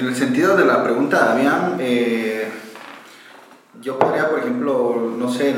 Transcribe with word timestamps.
en 0.00 0.06
el 0.06 0.14
sentido 0.14 0.56
de 0.56 0.64
la 0.64 0.82
pregunta, 0.82 1.32
Avian, 1.32 1.76
eh, 1.78 2.48
yo 3.80 3.98
podría, 3.98 4.28
por 4.28 4.40
ejemplo, 4.40 5.14
no 5.16 5.30
sé, 5.30 5.54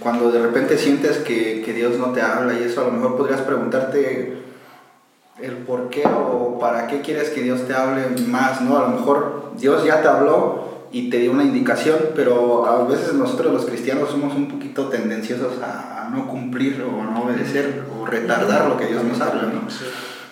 cuando 0.00 0.30
de 0.30 0.40
repente 0.40 0.78
sientes 0.78 1.18
que, 1.18 1.62
que, 1.62 1.72
Dios 1.72 1.98
no 1.98 2.12
te 2.12 2.22
habla 2.22 2.54
y 2.54 2.62
eso, 2.62 2.82
a 2.82 2.84
lo 2.84 2.92
mejor 2.92 3.16
podrías 3.16 3.40
preguntarte 3.40 4.38
el 5.40 5.52
por 5.58 5.90
qué 5.90 6.04
o 6.06 6.58
para 6.58 6.86
qué 6.86 7.00
quieres 7.00 7.30
que 7.30 7.42
Dios 7.42 7.66
te 7.66 7.74
hable 7.74 8.08
más, 8.26 8.60
¿no? 8.60 8.78
A 8.78 8.82
lo 8.82 8.88
mejor 8.88 9.52
Dios 9.58 9.84
ya 9.84 10.00
te 10.00 10.08
habló 10.08 10.86
y 10.92 11.10
te 11.10 11.18
dio 11.18 11.32
una 11.32 11.44
indicación, 11.44 11.96
pero 12.14 12.66
a 12.66 12.84
veces 12.84 13.14
nosotros 13.14 13.52
los 13.52 13.66
cristianos 13.66 14.10
somos 14.10 14.34
un 14.34 14.48
poquito 14.48 14.88
tendenciosos 14.88 15.60
a, 15.62 16.08
no 16.12 16.28
cumplir 16.28 16.82
o 16.82 17.02
no 17.02 17.24
obedecer 17.24 17.82
o 18.00 18.06
retardar 18.06 18.68
lo 18.68 18.76
que 18.76 18.86
Dios 18.86 19.02
nos 19.02 19.20
habla, 19.20 19.42
¿no? 19.42 19.62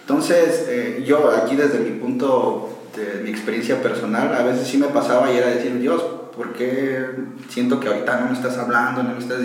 Entonces, 0.03 0.67
eh, 0.69 1.03
yo 1.05 1.33
aquí 1.37 1.57
desde 1.57 1.81
mi 1.81 1.99
punto 1.99 2.74
de 2.97 3.23
mi 3.23 3.31
experiencia 3.31 3.83
personal, 3.83 4.35
a 4.35 4.43
veces 4.43 4.67
sí 4.67 4.79
me 4.79 4.89
pasaba 4.89 5.33
y 5.33 5.37
era 5.37 5.49
decir, 5.49 5.79
Dios, 5.79 6.03
¿por 6.37 6.53
qué 6.53 7.05
siento 7.49 7.81
que 7.81 7.89
ahorita 7.89 8.21
no 8.21 8.27
me 8.27 8.33
estás 8.33 8.59
hablando, 8.59 9.03
no 9.03 9.13
me 9.13 9.19
estás... 9.19 9.41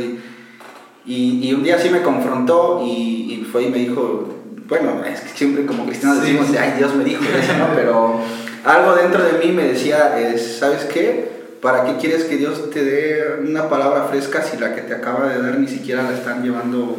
Y, 1.06 1.40
y, 1.42 1.54
un 1.54 1.64
día 1.64 1.80
sí 1.80 1.90
me 1.90 2.02
confrontó 2.02 2.84
y, 2.86 3.34
y, 3.34 3.48
fue 3.52 3.64
y 3.64 3.70
me 3.70 3.80
dijo, 3.80 4.40
bueno, 4.68 5.04
es 5.04 5.22
que 5.22 5.30
siempre 5.30 5.66
como 5.66 5.86
cristianos 5.86 6.22
decimos, 6.22 6.48
ay, 6.60 6.74
Dios 6.78 6.96
me 6.96 7.04
dijo 7.04 7.24
eso, 7.24 7.58
¿no? 7.58 7.70
Pero 7.74 8.20
algo 8.64 8.96
dentro 8.96 9.24
de 9.24 9.44
mí 9.44 9.52
me 9.52 9.64
decía, 9.64 10.16
¿sabes 10.38 10.86
qué? 10.86 11.40
¿Para 11.62 11.86
qué 11.86 11.98
quieres 11.98 12.26
que 12.26 12.38
Dios 12.38 12.70
te 12.70 12.84
dé 12.84 13.24
una 13.42 13.68
palabra 13.70 14.06
fresca 14.06 14.44
si 14.44 14.58
la 14.58 14.76
que 14.76 14.82
te 14.82 14.94
acaba 14.94 15.28
de 15.28 15.42
dar 15.42 15.58
ni 15.58 15.68
siquiera 15.68 16.04
la 16.04 16.14
están 16.14 16.44
llevando 16.44 16.98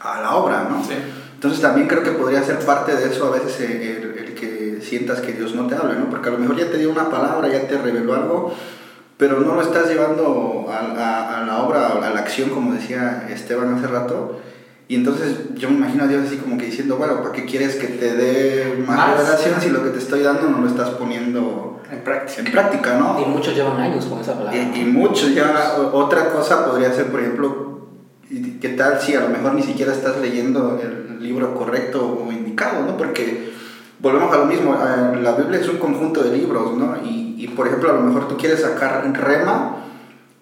a 0.00 0.20
la 0.20 0.34
obra, 0.34 0.66
¿no? 0.68 0.82
Sí. 0.84 0.94
Entonces 1.34 1.60
también 1.60 1.86
creo 1.86 2.02
que 2.02 2.10
podría 2.10 2.42
ser 2.42 2.58
parte 2.60 2.96
de 2.96 3.08
eso 3.08 3.26
a 3.26 3.38
veces 3.38 3.60
el, 3.60 3.82
el, 3.82 4.13
sientas 4.84 5.20
que 5.20 5.32
Dios 5.32 5.54
no 5.54 5.66
te 5.66 5.74
habla, 5.74 5.94
¿no? 5.94 6.10
Porque 6.10 6.28
a 6.28 6.32
lo 6.32 6.38
mejor 6.38 6.56
ya 6.56 6.70
te 6.70 6.78
dio 6.78 6.90
una 6.90 7.10
palabra, 7.10 7.48
ya 7.48 7.66
te 7.66 7.78
reveló 7.78 8.14
algo, 8.14 8.54
pero 9.16 9.40
no 9.40 9.54
lo 9.54 9.62
estás 9.62 9.88
llevando 9.88 10.66
a, 10.68 10.78
a, 10.78 11.42
a 11.42 11.46
la 11.46 11.62
obra, 11.62 11.88
a 11.88 12.10
la 12.10 12.20
acción, 12.20 12.50
como 12.50 12.74
decía 12.74 13.26
Esteban 13.30 13.74
hace 13.74 13.86
rato. 13.86 14.40
Y 14.86 14.96
entonces 14.96 15.54
yo 15.54 15.70
me 15.70 15.76
imagino 15.76 16.04
a 16.04 16.06
Dios 16.06 16.24
así 16.26 16.36
como 16.36 16.58
que 16.58 16.66
diciendo, 16.66 16.96
bueno, 16.96 17.22
¿para 17.22 17.32
qué 17.32 17.46
quieres 17.46 17.76
que 17.76 17.86
te 17.86 18.14
dé 18.14 18.84
más, 18.86 19.16
revelación 19.16 19.60
si 19.60 19.70
lo 19.70 19.82
que 19.82 19.90
te 19.90 19.98
estoy 19.98 20.20
dando 20.22 20.48
no 20.48 20.58
lo 20.60 20.68
estás 20.68 20.90
poniendo 20.90 21.80
en 21.90 22.00
práctica? 22.00 22.42
En 22.42 22.52
práctica, 22.52 22.98
¿no? 22.98 23.18
Y 23.20 23.24
muchos 23.24 23.54
llevan 23.54 23.80
años 23.80 24.04
con 24.04 24.20
esa 24.20 24.34
palabra. 24.34 24.56
Y, 24.56 24.84
muchos 24.84 25.34
ya, 25.34 25.76
otra 25.92 26.30
cosa 26.30 26.66
podría 26.66 26.92
ser, 26.92 27.06
por 27.06 27.20
ejemplo, 27.20 27.88
¿qué 28.60 28.68
tal 28.70 29.00
si 29.00 29.14
a 29.14 29.20
lo 29.20 29.30
mejor 29.30 29.54
ni 29.54 29.62
siquiera 29.62 29.92
estás 29.92 30.18
leyendo 30.20 30.78
el 30.82 31.22
libro 31.22 31.54
correcto 31.54 32.22
o 32.22 32.30
indicado, 32.30 32.84
¿no? 32.84 32.98
Porque 32.98 33.54
volvemos 34.04 34.30
a 34.34 34.38
lo 34.38 34.44
mismo, 34.44 34.74
la 34.74 35.32
Biblia 35.32 35.58
es 35.58 35.68
un 35.68 35.78
conjunto 35.78 36.22
de 36.22 36.36
libros, 36.36 36.76
¿no? 36.76 36.94
Y, 37.02 37.36
y 37.38 37.48
por 37.48 37.66
ejemplo, 37.66 37.90
a 37.90 37.94
lo 37.94 38.02
mejor 38.02 38.28
tú 38.28 38.36
quieres 38.36 38.60
sacar 38.60 39.10
rema 39.14 39.76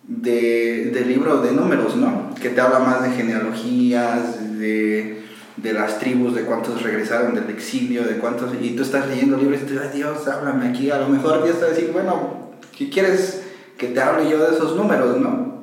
de, 0.03 0.91
del 0.93 1.09
libro 1.09 1.41
de 1.41 1.53
números, 1.53 1.95
¿no? 1.95 2.35
Que 2.41 2.51
te 2.51 2.61
habla 2.61 2.81
más 2.81 3.05
de 3.05 3.11
genealogías, 3.11 4.59
de, 4.59 5.23
de, 5.57 5.73
las 5.73 6.01
tribus, 6.01 6.35
de 6.35 6.43
cuántos 6.43 6.83
regresaron 6.83 7.37
del 7.37 7.49
exilio, 7.51 8.03
de 8.03 8.17
cuántos... 8.17 8.51
Y 8.61 8.71
tú 8.71 8.83
estás 8.83 9.07
leyendo 9.07 9.37
libros 9.37 9.61
y 9.63 9.67
te 9.67 9.73
dices, 9.75 9.95
Dios, 9.95 10.27
háblame 10.27 10.69
aquí. 10.69 10.91
A 10.91 10.99
lo 10.99 11.09
mejor 11.09 11.45
Dios 11.45 11.57
te 11.57 11.63
va 11.63 11.71
a 11.71 11.75
decir, 11.75 11.91
bueno, 11.93 12.51
¿qué 12.77 12.91
quieres 12.91 13.45
que 13.79 13.87
te 13.89 14.01
hable 14.01 14.29
yo 14.29 14.45
de 14.45 14.57
esos 14.57 14.75
números, 14.75 15.19
no? 15.19 15.63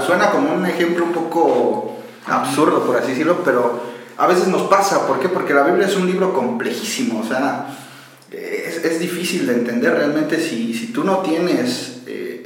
Suena 0.00 0.30
como 0.32 0.52
un 0.52 0.66
ejemplo 0.66 1.06
un 1.06 1.12
poco 1.12 1.96
absurdo, 2.26 2.84
por 2.84 2.96
así 2.96 3.12
decirlo, 3.12 3.38
pero 3.42 3.95
a 4.16 4.26
veces 4.26 4.48
nos 4.48 4.62
pasa. 4.62 5.06
¿Por 5.06 5.20
qué? 5.20 5.28
Porque 5.28 5.54
la 5.54 5.64
Biblia 5.64 5.86
es 5.86 5.96
un 5.96 6.06
libro 6.06 6.32
complejísimo, 6.32 7.20
o 7.20 7.26
sea, 7.26 7.66
es, 8.30 8.84
es 8.84 8.98
difícil 9.00 9.46
de 9.46 9.54
entender 9.54 9.92
realmente 9.94 10.40
si, 10.40 10.74
si 10.74 10.92
tú 10.92 11.04
no 11.04 11.18
tienes 11.18 11.96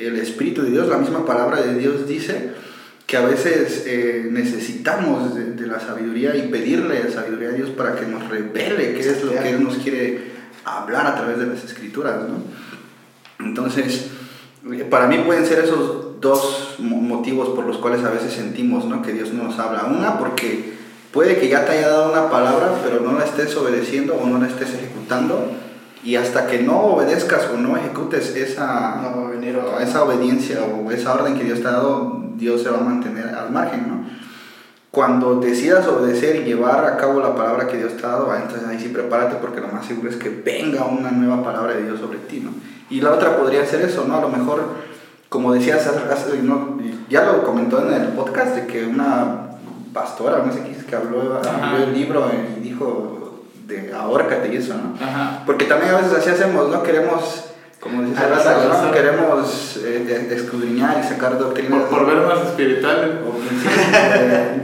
el 0.07 0.19
Espíritu 0.19 0.63
de 0.63 0.71
Dios, 0.71 0.89
la 0.89 0.98
misma 0.98 1.25
palabra 1.25 1.61
de 1.61 1.75
Dios 1.75 2.07
dice 2.09 2.51
que 3.07 3.17
a 3.17 3.23
veces 3.23 3.85
eh, 3.86 4.29
necesitamos 4.30 5.35
de, 5.35 5.67
la 5.67 5.80
sabiduría 5.80 6.36
y 6.36 6.48
pedirle 6.48 7.11
sabiduría 7.11 7.48
a 7.48 7.53
Dios 7.53 7.70
para 7.70 7.97
que 7.97 8.07
nos 8.07 8.29
revele 8.29 8.95
qué 8.95 9.01
es 9.01 9.25
lo 9.25 9.33
que 9.33 9.51
Él 9.51 9.63
nos 9.63 9.77
quiere 9.79 10.30
hablar 10.64 11.07
a 11.07 11.17
través 11.17 11.39
de 11.39 11.47
las 11.47 11.64
escrituras. 11.64 12.20
¿no? 12.29 13.45
Entonces, 13.45 14.11
eh, 14.73 14.86
para 14.89 15.07
mí 15.07 15.19
pueden 15.27 15.45
ser 15.45 15.64
esos 15.64 16.20
dos 16.20 16.77
motivos 16.79 17.48
por 17.51 17.67
los 17.67 17.79
cuales 17.79 18.05
a 18.05 18.11
veces 18.11 18.33
sentimos 18.33 18.85
¿no? 18.85 19.03
que 19.03 19.13
Dios 19.13 19.33
no 19.33 19.45
nos 19.45 19.59
habla. 19.59 19.85
Una, 19.85 20.19
porque 20.19 20.75
puede 21.13 21.39
que 21.39 21.48
ya 21.48 21.65
te 21.65 21.73
haya 21.73 21.89
dado 21.89 22.13
una 22.13 22.31
palabra, 22.31 22.73
pero 22.85 23.01
no 23.01 23.19
la 23.19 23.25
estés 23.25 23.57
obedeciendo 23.57 24.15
o 24.15 24.27
no 24.27 24.39
la 24.39 24.48
estés 24.48 24.75
ejecutando 24.75 25.51
y 26.03 26.17
hasta 26.17 26.47
que 26.47 26.63
no 26.63 26.79
obedezcas 26.79 27.48
o 27.53 27.59
no 27.59 27.77
ejecutes 27.77 28.35
esa, 28.37 29.01
esa 29.81 30.05
obediencia 30.05 30.61
o 30.63 30.91
esa 30.91 31.15
orden 31.15 31.37
que 31.37 31.45
Dios 31.45 31.61
te 31.61 31.69
ha 31.69 31.73
dado, 31.73 32.25
Dios 32.37 32.63
se 32.63 32.71
va 32.71 32.79
a 32.79 32.83
mantener 32.83 33.29
al 33.29 33.51
margen, 33.51 33.89
¿no? 33.89 34.11
Cuando 34.91 35.37
decidas 35.37 35.87
obedecer 35.87 36.37
y 36.37 36.45
llevar 36.45 36.85
a 36.85 36.97
cabo 36.97 37.21
la 37.21 37.35
palabra 37.37 37.69
que 37.69 37.77
Dios 37.77 37.97
te 37.97 38.05
ha 38.05 38.11
dado, 38.11 38.35
entonces 38.35 38.67
ahí 38.67 38.81
sí 38.81 38.89
prepárate 38.89 39.37
porque 39.37 39.61
lo 39.61 39.69
más 39.69 39.87
seguro 39.87 40.11
es 40.11 40.17
que 40.17 40.31
venga 40.31 40.85
una 40.85 41.13
nueva 41.13 41.45
palabra 41.45 41.75
de 41.75 41.85
Dios 41.85 42.01
sobre 42.01 42.19
ti, 42.19 42.41
¿no? 42.41 42.51
Y 42.89 43.01
la 43.01 43.13
otra 43.13 43.37
podría 43.37 43.65
ser 43.67 43.83
eso, 43.83 44.05
¿no? 44.09 44.17
A 44.17 44.21
lo 44.21 44.29
mejor, 44.29 44.65
como 45.29 45.53
decías, 45.53 45.89
ya 47.09 47.25
lo 47.25 47.45
comentó 47.45 47.87
en 47.87 48.03
el 48.03 48.09
podcast 48.09 48.57
de 48.57 48.67
que 48.67 48.85
una 48.85 49.49
pastora, 49.92 50.42
no 50.45 50.52
sé 50.52 50.62
qué, 50.62 50.77
que 50.84 50.96
habló, 50.96 51.40
habló 51.42 51.78
del 51.78 51.95
libro 51.95 52.30
y 52.58 52.61
dijo, 52.61 53.20
de 53.67 53.92
ahórcate 53.92 54.52
y 54.52 54.56
eso, 54.56 54.74
¿no? 54.74 54.95
Porque 55.46 55.64
también 55.64 55.95
a 55.95 55.98
veces 55.98 56.12
así 56.12 56.30
hacemos, 56.30 56.68
¿no? 56.68 56.83
Queremos, 56.83 57.45
como 57.78 58.02
dice 58.02 58.20
¿no? 58.29 58.92
Queremos 58.92 59.80
eh, 59.84 60.29
escudriñar 60.33 61.00
y 61.02 61.08
sacar 61.08 61.39
doctrinas. 61.39 61.83
Por, 61.84 62.06
ver 62.06 62.27
más 62.27 62.46
espirituales. 62.46 63.11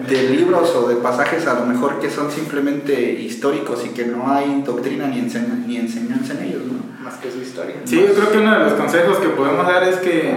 De, 0.06 0.22
libros 0.31 0.70
o 0.76 0.88
de 0.88 0.97
pasajes 0.97 1.47
a 1.48 1.54
lo 1.54 1.66
mejor 1.66 1.98
que 1.98 2.09
son 2.09 2.31
simplemente 2.31 3.10
históricos 3.12 3.84
y 3.84 3.88
que 3.88 4.04
no 4.04 4.31
hay 4.31 4.62
doctrina 4.65 5.09
ni, 5.09 5.20
ni 5.20 5.76
enseñanza 5.78 6.34
en 6.34 6.44
ellos, 6.44 6.62
¿no? 6.65 7.03
Más 7.03 7.15
que 7.15 7.31
su 7.31 7.41
historia. 7.41 7.76
Sí, 7.84 8.00
yo 8.00 8.15
creo 8.15 8.31
que 8.31 8.38
uno 8.38 8.53
de 8.53 8.65
los 8.65 8.72
consejos 8.75 9.19
que 9.19 9.28
podemos 9.31 9.66
dar 9.66 9.82
es 9.82 9.97
que 9.97 10.32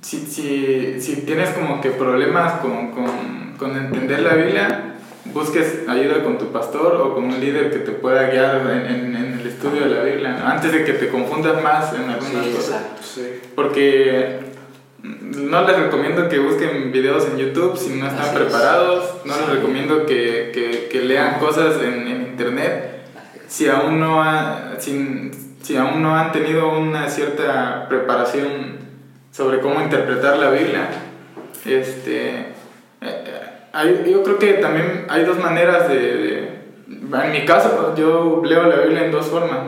si, 0.00 0.18
si, 0.26 1.00
si 1.00 1.22
tienes 1.22 1.50
como 1.50 1.80
que 1.80 1.90
problemas 1.90 2.60
con, 2.60 2.92
con, 2.92 3.35
con 3.58 3.76
entender 3.76 4.20
la 4.20 4.34
Biblia, 4.34 4.96
busques 5.32 5.88
ayuda 5.88 6.22
con 6.22 6.38
tu 6.38 6.52
pastor 6.52 7.00
o 7.00 7.14
con 7.14 7.24
un 7.24 7.40
líder 7.40 7.70
que 7.70 7.78
te 7.78 7.92
pueda 7.92 8.28
guiar 8.30 8.62
en, 8.70 9.14
en, 9.14 9.38
el 9.40 9.46
estudio 9.46 9.88
de 9.88 9.94
la 9.94 10.02
Biblia, 10.02 10.50
antes 10.50 10.72
de 10.72 10.84
que 10.84 10.92
te 10.94 11.08
confundas 11.08 11.62
más 11.62 11.92
en 11.94 12.10
algunas 12.10 12.46
cosas. 12.48 12.84
Porque 13.54 14.40
no 15.02 15.62
les 15.62 15.76
recomiendo 15.76 16.28
que 16.28 16.38
busquen 16.38 16.90
videos 16.92 17.26
en 17.26 17.38
YouTube 17.38 17.76
si 17.76 17.90
no 17.90 18.08
están 18.08 18.34
preparados, 18.34 19.24
no 19.24 19.36
les 19.36 19.48
recomiendo 19.48 20.04
que, 20.06 20.50
que, 20.52 20.88
que, 20.90 21.00
lean 21.02 21.38
cosas 21.38 21.80
en, 21.82 22.08
en 22.08 22.22
internet 22.22 22.96
si 23.46 23.68
aún, 23.68 24.00
no 24.00 24.22
si, 24.78 25.30
si 25.62 25.76
aún 25.76 26.02
no 26.02 26.16
han 26.16 26.32
tenido 26.32 26.68
una 26.76 27.08
cierta 27.08 27.86
preparación 27.88 28.78
sobre 29.30 29.60
cómo 29.60 29.80
interpretar 29.80 30.38
la 30.38 30.50
Biblia. 30.50 30.88
Este, 31.64 32.55
yo 33.84 34.22
creo 34.22 34.38
que 34.38 34.54
también 34.54 35.06
hay 35.08 35.24
dos 35.24 35.38
maneras 35.38 35.88
de, 35.88 36.48
En 36.88 37.32
mi 37.32 37.44
caso, 37.44 37.94
yo 37.96 38.42
leo 38.44 38.64
la 38.64 38.76
Biblia 38.76 39.04
en 39.04 39.12
dos 39.12 39.26
formas. 39.26 39.58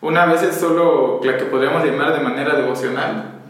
Una 0.00 0.26
vez 0.26 0.42
es 0.42 0.54
solo 0.54 1.20
la 1.24 1.36
que 1.36 1.46
podríamos 1.46 1.84
llamar 1.84 2.12
de 2.12 2.22
manera 2.22 2.54
devocional, 2.54 3.40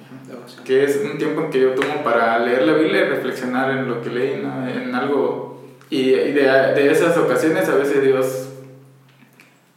que 0.65 0.85
es 0.85 1.03
un 1.05 1.19
tiempo 1.19 1.43
en 1.43 1.51
que 1.51 1.61
yo 1.61 1.75
tomo 1.75 2.03
para 2.05 2.39
leer 2.39 2.63
la 2.63 2.75
Biblia 2.75 3.03
y 3.03 3.09
reflexionar 3.09 3.71
en 3.71 3.89
lo 3.89 4.01
que 4.01 4.11
leí, 4.11 4.43
¿no? 4.43 4.69
en 4.69 4.95
algo. 4.95 5.65
Y, 5.91 6.11
de, 6.11 6.33
de, 6.33 6.91
esas 6.91 7.17
ocasiones 7.17 7.69
a 7.69 7.77
veces 7.77 8.03
Dios 8.03 8.49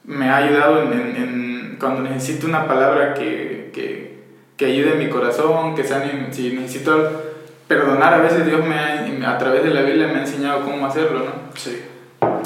me 0.05 0.29
ha 0.29 0.37
ayudado 0.37 0.81
en, 0.83 0.93
en, 0.93 1.77
cuando 1.79 2.01
necesito 2.01 2.47
una 2.47 2.67
palabra 2.67 3.13
que, 3.13 3.69
que, 3.73 4.23
que 4.57 4.65
ayude 4.65 4.95
mi 4.95 5.09
corazón, 5.09 5.75
que 5.75 5.83
sea, 5.83 6.03
si 6.31 6.53
necesito 6.53 7.29
perdonar, 7.67 8.15
a 8.15 8.17
veces 8.17 8.45
Dios 8.45 8.65
me 8.65 8.98
a 9.25 9.37
través 9.37 9.63
de 9.63 9.71
la 9.71 9.81
Biblia 9.81 10.07
me 10.07 10.19
ha 10.19 10.21
enseñado 10.21 10.63
cómo 10.63 10.85
hacerlo, 10.85 11.19
¿no? 11.19 11.31
Sí. 11.55 11.81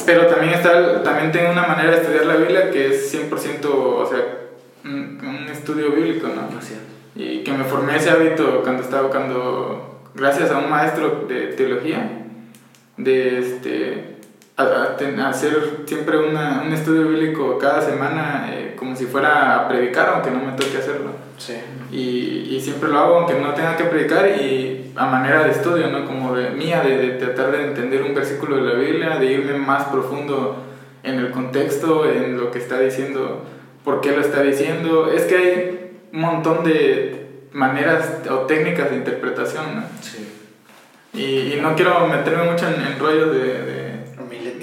Pero 0.05 0.27
también, 0.27 0.53
está, 0.53 1.03
también 1.03 1.31
tengo 1.31 1.51
una 1.51 1.65
manera 1.67 1.91
de 1.91 2.01
estudiar 2.01 2.25
la 2.25 2.35
Biblia 2.35 2.71
que 2.71 2.87
es 2.87 3.13
100%, 3.13 3.65
o 3.65 4.05
sea, 4.07 4.19
un, 4.85 5.47
estudio 5.51 5.91
bíblico, 5.91 6.27
¿no? 6.27 6.49
Y 7.15 7.43
que 7.43 7.51
me 7.51 7.63
formé 7.63 7.97
ese 7.97 8.09
hábito 8.09 8.61
cuando 8.63 8.81
estaba, 8.83 9.09
cuando, 9.09 10.01
gracias 10.15 10.51
a 10.51 10.57
un 10.57 10.69
maestro 10.69 11.25
de 11.27 11.47
teología, 11.47 12.25
de 12.97 13.39
este, 13.39 14.12
hacer 14.55 15.83
siempre 15.85 16.17
una, 16.17 16.61
un 16.65 16.73
estudio 16.73 17.07
bíblico 17.07 17.57
cada 17.57 17.81
semana 17.81 18.50
eh, 18.51 18.75
como 18.77 18.95
si 18.95 19.05
fuera 19.05 19.55
a 19.55 19.67
predicar, 19.67 20.09
aunque 20.09 20.31
no 20.31 20.39
me 20.39 20.51
toque 20.53 20.77
hacerlo. 20.77 21.11
Sí. 21.38 21.55
Y, 21.91 22.55
y, 22.55 22.61
siempre 22.61 22.89
lo 22.89 23.00
hago 23.00 23.15
aunque 23.17 23.33
no 23.33 23.53
tenga 23.53 23.75
que 23.75 23.85
predicar 23.85 24.27
y 24.27 24.91
a 24.95 25.05
manera 25.07 25.44
de 25.44 25.51
estudio, 25.51 25.88
¿no? 25.89 26.05
Como 26.05 26.35
de 26.35 26.51
mía, 26.51 26.81
de, 26.81 26.97
de, 26.97 27.09
tratar 27.11 27.51
de 27.51 27.63
entender 27.63 28.03
un 28.03 28.13
versículo 28.13 28.57
de 28.57 28.61
la 28.61 28.79
Biblia, 28.79 29.17
de 29.17 29.25
irme 29.25 29.57
más 29.57 29.85
profundo 29.85 30.63
en 31.01 31.15
el 31.15 31.31
contexto, 31.31 32.09
en 32.09 32.38
lo 32.38 32.51
que 32.51 32.59
está 32.59 32.79
diciendo 32.79 33.45
por 33.83 34.01
qué 34.01 34.11
lo 34.11 34.21
está 34.21 34.41
diciendo. 34.41 35.11
Es 35.11 35.23
que 35.23 35.38
hay 35.38 35.91
un 36.13 36.21
montón 36.21 36.63
de 36.63 37.47
maneras 37.51 38.21
o 38.29 38.39
técnicas 38.45 38.89
de 38.89 38.97
interpretación, 38.97 39.75
¿no? 39.75 39.83
Sí. 40.01 40.29
Y, 41.13 41.53
y 41.53 41.59
no 41.61 41.75
quiero 41.75 42.07
meterme 42.07 42.50
mucho 42.50 42.67
en, 42.67 42.81
en 42.81 43.00
rollos 43.00 43.31
de, 43.31 43.44
de, 43.44 43.82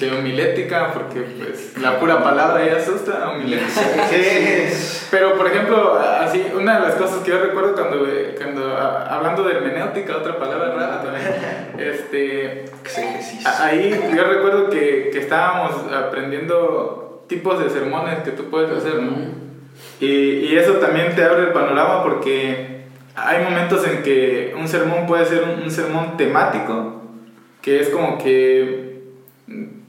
De 0.00 0.10
homilética, 0.10 0.92
porque 0.94 1.20
pues 1.20 1.76
la 1.78 2.00
pura 2.00 2.24
palabra 2.24 2.64
ya 2.64 2.76
asusta, 2.76 3.28
homilética. 3.28 3.82
Pero, 5.10 5.34
por 5.36 5.46
ejemplo, 5.46 5.98
así, 5.98 6.42
una 6.56 6.80
de 6.80 6.86
las 6.86 6.94
cosas 6.94 7.18
que 7.18 7.30
yo 7.32 7.38
recuerdo 7.38 7.74
cuando, 7.74 8.06
cuando 8.36 8.78
hablando 8.78 9.42
de 9.42 9.56
hermenéutica, 9.56 10.16
otra 10.16 10.38
palabra 10.38 10.72
rara 10.74 11.02
también, 11.02 11.26
este, 11.78 12.64
ahí 13.60 14.00
yo 14.16 14.24
recuerdo 14.24 14.70
que, 14.70 15.10
que 15.12 15.18
estábamos 15.18 15.92
aprendiendo 15.92 17.24
tipos 17.28 17.62
de 17.62 17.68
sermones 17.68 18.20
que 18.20 18.30
tú 18.30 18.48
puedes 18.50 18.70
hacer, 18.70 19.02
¿no? 19.02 19.18
Y, 20.00 20.06
y 20.06 20.56
eso 20.56 20.74
también 20.74 21.14
te 21.14 21.24
abre 21.24 21.42
el 21.42 21.52
panorama 21.52 22.02
porque 22.02 22.84
hay 23.14 23.44
momentos 23.44 23.86
en 23.86 24.02
que 24.02 24.54
un 24.58 24.66
sermón 24.66 25.06
puede 25.06 25.26
ser 25.26 25.42
un, 25.44 25.62
un 25.62 25.70
sermón 25.70 26.16
temático, 26.16 27.02
que 27.60 27.80
es 27.80 27.90
como 27.90 28.16
que 28.16 28.89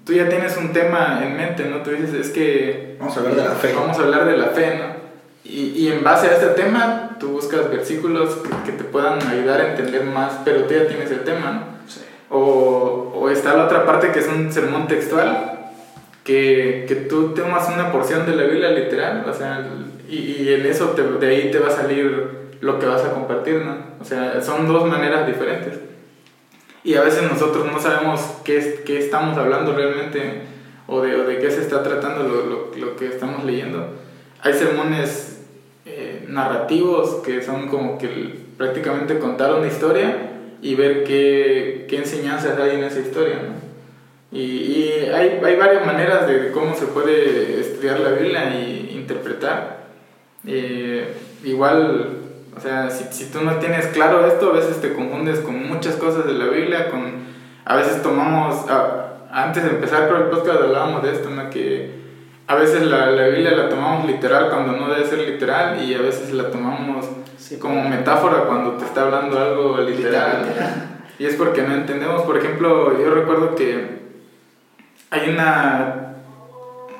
tú 0.06 0.13
ya 0.13 0.27
tienes 0.30 0.57
un 0.57 0.74
tema 0.74 1.21
en 1.24 1.36
mente, 1.38 1.65
¿no? 1.65 1.77
Tú 1.77 1.92
dices, 1.92 2.13
es 2.13 2.30
que 2.30 2.95
Vamos 3.00 3.15
a 3.18 3.19
hablar 3.21 3.36
de 3.36 3.44
la 3.44 3.51
fe. 3.51 3.74
Vamos 3.75 3.98
a 3.98 4.01
hablar 4.03 4.25
de 4.25 4.38
la 4.38 4.45
fe, 4.48 4.75
¿no? 4.77 5.01
Y, 5.44 5.74
y 5.75 5.88
en 5.92 6.03
base 6.03 6.27
a 6.27 6.31
este 6.33 6.48
tema, 6.48 7.18
tú 7.19 7.30
buscas 7.30 7.69
versículos 7.69 8.36
que, 8.38 8.71
que 8.71 8.77
te 8.77 8.83
puedan 8.83 9.25
ayudar 9.27 9.59
a 9.62 9.69
entender 9.71 10.03
más, 10.03 10.33
pero 10.45 10.63
tú 10.65 10.74
ya 10.74 10.88
tienes 10.88 11.09
el 11.12 11.21
tema, 11.24 11.51
¿no? 11.51 11.62
Sí. 11.88 12.01
O, 12.30 13.12
o 13.15 13.30
está 13.30 13.56
la 13.56 13.65
otra 13.65 13.86
parte 13.86 14.12
que 14.12 14.19
es 14.19 14.27
un 14.27 14.51
sermón 14.53 14.88
textual, 14.88 15.71
que, 16.24 16.86
que 16.88 16.95
tú 16.95 17.33
tomas 17.33 17.68
una 17.74 17.92
porción 17.92 18.25
de 18.27 18.36
la 18.36 18.44
Biblia 18.44 18.69
literal, 18.69 19.25
o 19.27 19.33
sea, 19.33 19.68
y, 20.07 20.15
y 20.44 20.53
en 20.53 20.65
eso 20.68 20.89
te- 20.89 21.01
de 21.03 21.27
ahí 21.27 21.51
te 21.51 21.57
va 21.59 21.69
a 21.69 21.71
salir 21.71 22.30
lo 22.62 22.77
que 22.77 22.86
vas 22.86 23.03
a 23.03 23.12
compartir, 23.13 23.56
¿no? 23.65 23.75
O 24.00 24.06
sea, 24.06 24.39
son 24.44 24.68
dos 24.68 24.86
maneras 24.88 25.25
diferentes. 25.25 25.80
Y 26.83 26.95
a 26.95 27.01
veces 27.01 27.24
nosotros 27.24 27.66
no 27.72 27.80
sabemos 27.80 28.22
qué, 28.44 28.81
qué 28.86 29.00
estamos 29.00 29.38
hablando 29.38 29.74
realmente 29.74 30.42
o 30.88 31.01
de, 31.01 31.16
o 31.16 31.24
de 31.25 31.38
qué 31.38 31.51
se 31.51 31.62
está 31.62 31.83
tratando 31.83 32.24
lo, 32.24 32.45
lo, 32.45 32.72
lo 32.75 32.95
que 32.95 33.07
estamos 33.07 33.44
leyendo. 33.44 33.88
Hay 34.42 34.54
sermones 34.54 35.42
eh, 35.86 36.25
narrativos 36.28 37.22
que 37.24 37.44
son 37.44 37.68
como 37.68 37.98
que 37.98 38.36
prácticamente 38.57 39.19
contar 39.19 39.54
una 39.54 39.68
historia 39.68 40.31
y 40.62 40.75
ver 40.75 41.04
qué, 41.04 41.86
qué 41.89 41.98
enseñanzas 41.98 42.60
hay 42.60 42.75
en 42.78 42.84
esa 42.84 43.00
historia, 43.00 43.36
¿no? 43.36 43.72
Y, 44.31 44.42
y 44.42 45.10
hay, 45.13 45.42
hay 45.44 45.56
varias 45.57 45.86
maneras 45.86 46.25
de 46.25 46.51
cómo 46.51 46.74
se 46.75 46.86
puede 46.86 47.60
estudiar 47.60 48.00
la 48.00 48.12
Biblia 48.12 48.56
y 48.56 48.94
interpretar. 48.95 49.88
Eh, 50.48 51.13
igual, 51.44 52.20
o 52.56 52.59
sea, 52.59 52.89
si, 52.89 53.06
si 53.12 53.31
tú 53.31 53.42
no 53.42 53.56
tienes 53.56 53.88
claro 53.88 54.25
esto, 54.25 54.50
a 54.50 54.53
veces 54.53 54.81
te 54.81 54.94
confundes 54.94 55.39
con 55.39 55.68
muchas 55.68 55.95
cosas 55.95 56.25
de 56.25 56.33
la 56.33 56.45
Biblia, 56.45 56.89
con, 56.89 57.01
a 57.65 57.75
veces 57.75 58.01
tomamos, 58.01 58.69
a- 58.69 59.07
antes 59.31 59.63
de 59.63 59.69
empezar 59.69 60.07
con 60.09 60.18
el 60.18 60.27
podcast 60.27 60.62
hablábamos 60.62 61.03
de 61.03 61.12
esto, 61.13 61.30
¿no? 61.30 61.50
que 61.50 62.01
a 62.48 62.56
veces 62.56 62.83
la, 62.83 63.07
la 63.12 63.27
Biblia 63.27 63.51
la 63.51 63.69
tomamos 63.69 64.06
literal 64.06 64.50
cuando 64.50 64.74
no 64.74 64.94
debe 64.94 65.06
ser 65.07 65.19
literal 65.19 65.81
y 65.81 65.94
a 65.94 66.00
veces 66.01 66.33
la 66.33 66.50
tomamos 66.51 67.06
Sí. 67.38 67.57
como 67.57 67.83
metáfora 67.89 68.44
cuando 68.44 68.74
te 68.74 68.86
está 68.86 69.01
hablando 69.03 69.39
algo 69.39 69.77
literal. 69.80 70.45
Y 71.18 71.25
es 71.25 71.36
porque 71.36 71.63
no 71.63 71.74
entendemos, 71.74 72.21
por 72.21 72.38
ejemplo, 72.38 72.98
yo 73.01 73.09
recuerdo 73.13 73.56
que 73.56 74.00
hay 75.09 75.30
una, 75.30 76.13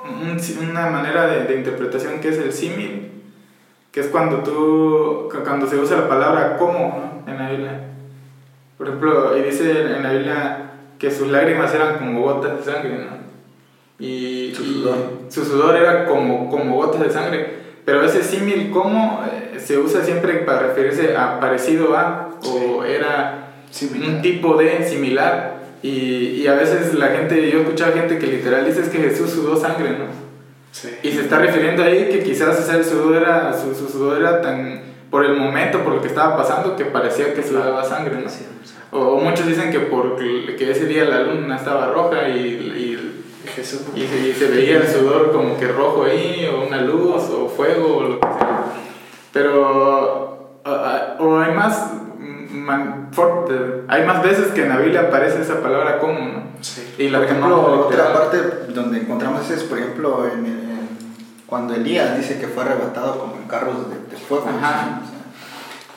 un- 0.06 0.69
una 0.69 0.88
manera 0.89 1.27
de, 1.27 1.44
de 1.45 1.56
interpretación 1.56 2.19
que 2.21 2.30
es 2.30 2.38
el 2.39 2.51
símil, 2.53 3.20
que 3.91 3.99
es 3.99 4.07
cuando 4.07 4.38
tú, 4.38 5.29
cuando 5.43 5.67
se 5.67 5.77
usa 5.77 5.97
la 5.97 6.07
palabra 6.07 6.57
como 6.57 7.21
¿no? 7.25 7.31
en 7.31 7.38
la 7.38 7.49
Biblia. 7.49 7.79
Por 8.77 8.88
ejemplo, 8.88 9.38
y 9.38 9.41
dice 9.43 9.95
en 9.95 10.03
la 10.03 10.11
Biblia 10.13 10.57
que 10.97 11.11
sus 11.11 11.27
lágrimas 11.27 11.73
eran 11.73 11.97
como 11.97 12.21
gotas 12.21 12.57
de 12.65 12.71
sangre, 12.71 12.97
¿no? 12.97 13.21
Y 13.99 14.53
Su 14.55 14.63
y 14.63 14.65
sudor. 14.75 14.95
su 15.29 15.45
sudor 15.45 15.75
era 15.75 16.05
como, 16.05 16.49
como 16.49 16.75
gotas 16.75 17.01
de 17.01 17.09
sangre. 17.11 17.61
Pero 17.85 18.03
ese 18.03 18.23
símil 18.23 18.71
como 18.71 19.23
eh, 19.25 19.59
se 19.59 19.77
usa 19.77 20.03
siempre 20.03 20.35
para 20.39 20.59
referirse 20.67 21.15
a 21.15 21.39
parecido 21.39 21.95
a, 21.97 22.29
o 22.43 22.83
era 22.83 23.49
Similar. 23.71 24.09
un 24.09 24.21
tipo 24.21 24.55
de 24.57 24.83
similar. 24.88 25.61
Y, 25.83 25.89
y 26.41 26.47
a 26.47 26.53
veces 26.53 26.93
la 26.93 27.07
gente, 27.07 27.49
yo 27.51 27.59
he 27.59 27.61
escuchado 27.63 27.93
gente 27.93 28.19
que 28.19 28.27
literal 28.27 28.65
dice 28.65 28.81
es 28.81 28.89
que 28.89 28.99
Jesús 28.99 29.31
sudó 29.31 29.55
sangre, 29.57 29.91
¿no? 29.91 30.31
Sí. 30.71 30.89
Y 31.03 31.12
se 31.12 31.21
está 31.21 31.38
refiriendo 31.39 31.83
ahí 31.83 32.09
que 32.09 32.23
quizás 32.23 32.57
o 32.59 32.75
el 32.77 32.85
sudor 32.85 33.15
era, 33.15 33.53
su, 33.53 33.75
su 33.75 33.88
sudor 33.89 34.18
era 34.21 34.41
tan, 34.41 34.81
por 35.09 35.25
el 35.25 35.35
momento, 35.35 35.79
por 35.83 35.94
lo 35.95 36.01
que 36.01 36.07
estaba 36.07 36.38
pasando, 36.38 36.75
que 36.75 36.85
parecía 36.85 37.33
que 37.33 37.44
sudaba 37.44 37.83
sangre, 37.83 38.15
¿no? 38.23 38.29
Sí, 38.29 38.45
o 38.91 38.97
O, 39.00 39.00
o 39.15 39.19
muchos 39.19 39.45
dicen 39.47 39.71
que 39.71 39.79
porque 39.79 40.56
que 40.57 40.71
ese 40.71 40.85
día 40.85 41.03
la 41.06 41.21
luna 41.23 41.57
estaba 41.57 41.88
roja 41.88 42.29
y, 42.29 42.38
y, 42.39 43.23
Jesús. 43.56 43.81
y 43.95 44.01
se, 44.01 44.29
y 44.29 44.33
se 44.33 44.47
veía 44.47 44.77
el 44.77 44.88
sudor 44.88 45.31
como 45.33 45.57
que 45.57 45.68
rojo 45.68 46.06
ahí, 46.06 46.47
o 46.53 46.65
una 46.68 46.81
luz, 46.81 47.24
o 47.29 47.47
fuego, 47.50 47.97
o 47.97 48.03
lo 48.03 48.19
que 48.19 48.27
sea. 48.27 48.63
Pero, 49.33 50.59
a- 50.65 51.15
o 51.19 51.39
hay 51.39 51.53
más, 51.53 51.91
hay 53.88 54.06
más 54.06 54.24
veces 54.24 54.48
que 54.53 54.63
en 54.63 54.69
la 54.69 54.77
Biblia 54.77 55.01
aparece 55.01 55.42
esa 55.42 55.62
palabra 55.62 56.00
como, 56.00 56.19
¿no? 56.19 56.44
Sí. 56.62 56.95
Y 56.98 57.09
la 57.09 57.19
por 57.19 57.25
ejemplo, 57.27 57.56
tomamos 57.56 57.86
otra 57.88 58.13
parte 58.13 58.38
donde 58.74 59.00
encontramos 59.01 59.50
es, 59.50 59.63
por 59.63 59.77
ejemplo, 59.77 60.27
en, 60.31 60.45
en- 60.45 60.71
cuando 61.48 61.74
Elías 61.74 62.18
dice 62.18 62.39
que 62.39 62.48
fue 62.48 62.63
arrebatado 62.63 63.19
como 63.19 63.36
en 63.36 63.44
carros 63.48 63.89
de, 63.89 63.95
de 64.09 64.18
fuego. 64.18 64.45
Ajá. 64.48 65.01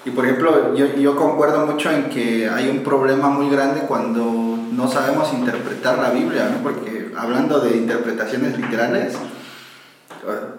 y 0.05 0.11
por 0.11 0.25
ejemplo, 0.25 0.75
yo, 0.75 0.87
yo 0.97 1.17
concuerdo 1.17 1.65
mucho 1.67 1.91
en 1.91 2.05
que 2.11 2.49
hay 2.49 2.69
un 2.69 2.83
problema 2.83 3.29
muy 3.31 3.49
grande 3.51 3.83
cuando 3.83 4.25
no 4.73 4.89
sabemos 4.89 5.33
interpretar 5.33 5.99
la 5.99 6.11
Biblia, 6.11 6.49
¿no? 6.51 6.63
porque 6.63 7.13
hablando 7.17 7.61
de 7.61 7.77
interpretaciones 7.77 8.59
literales, 8.59 9.15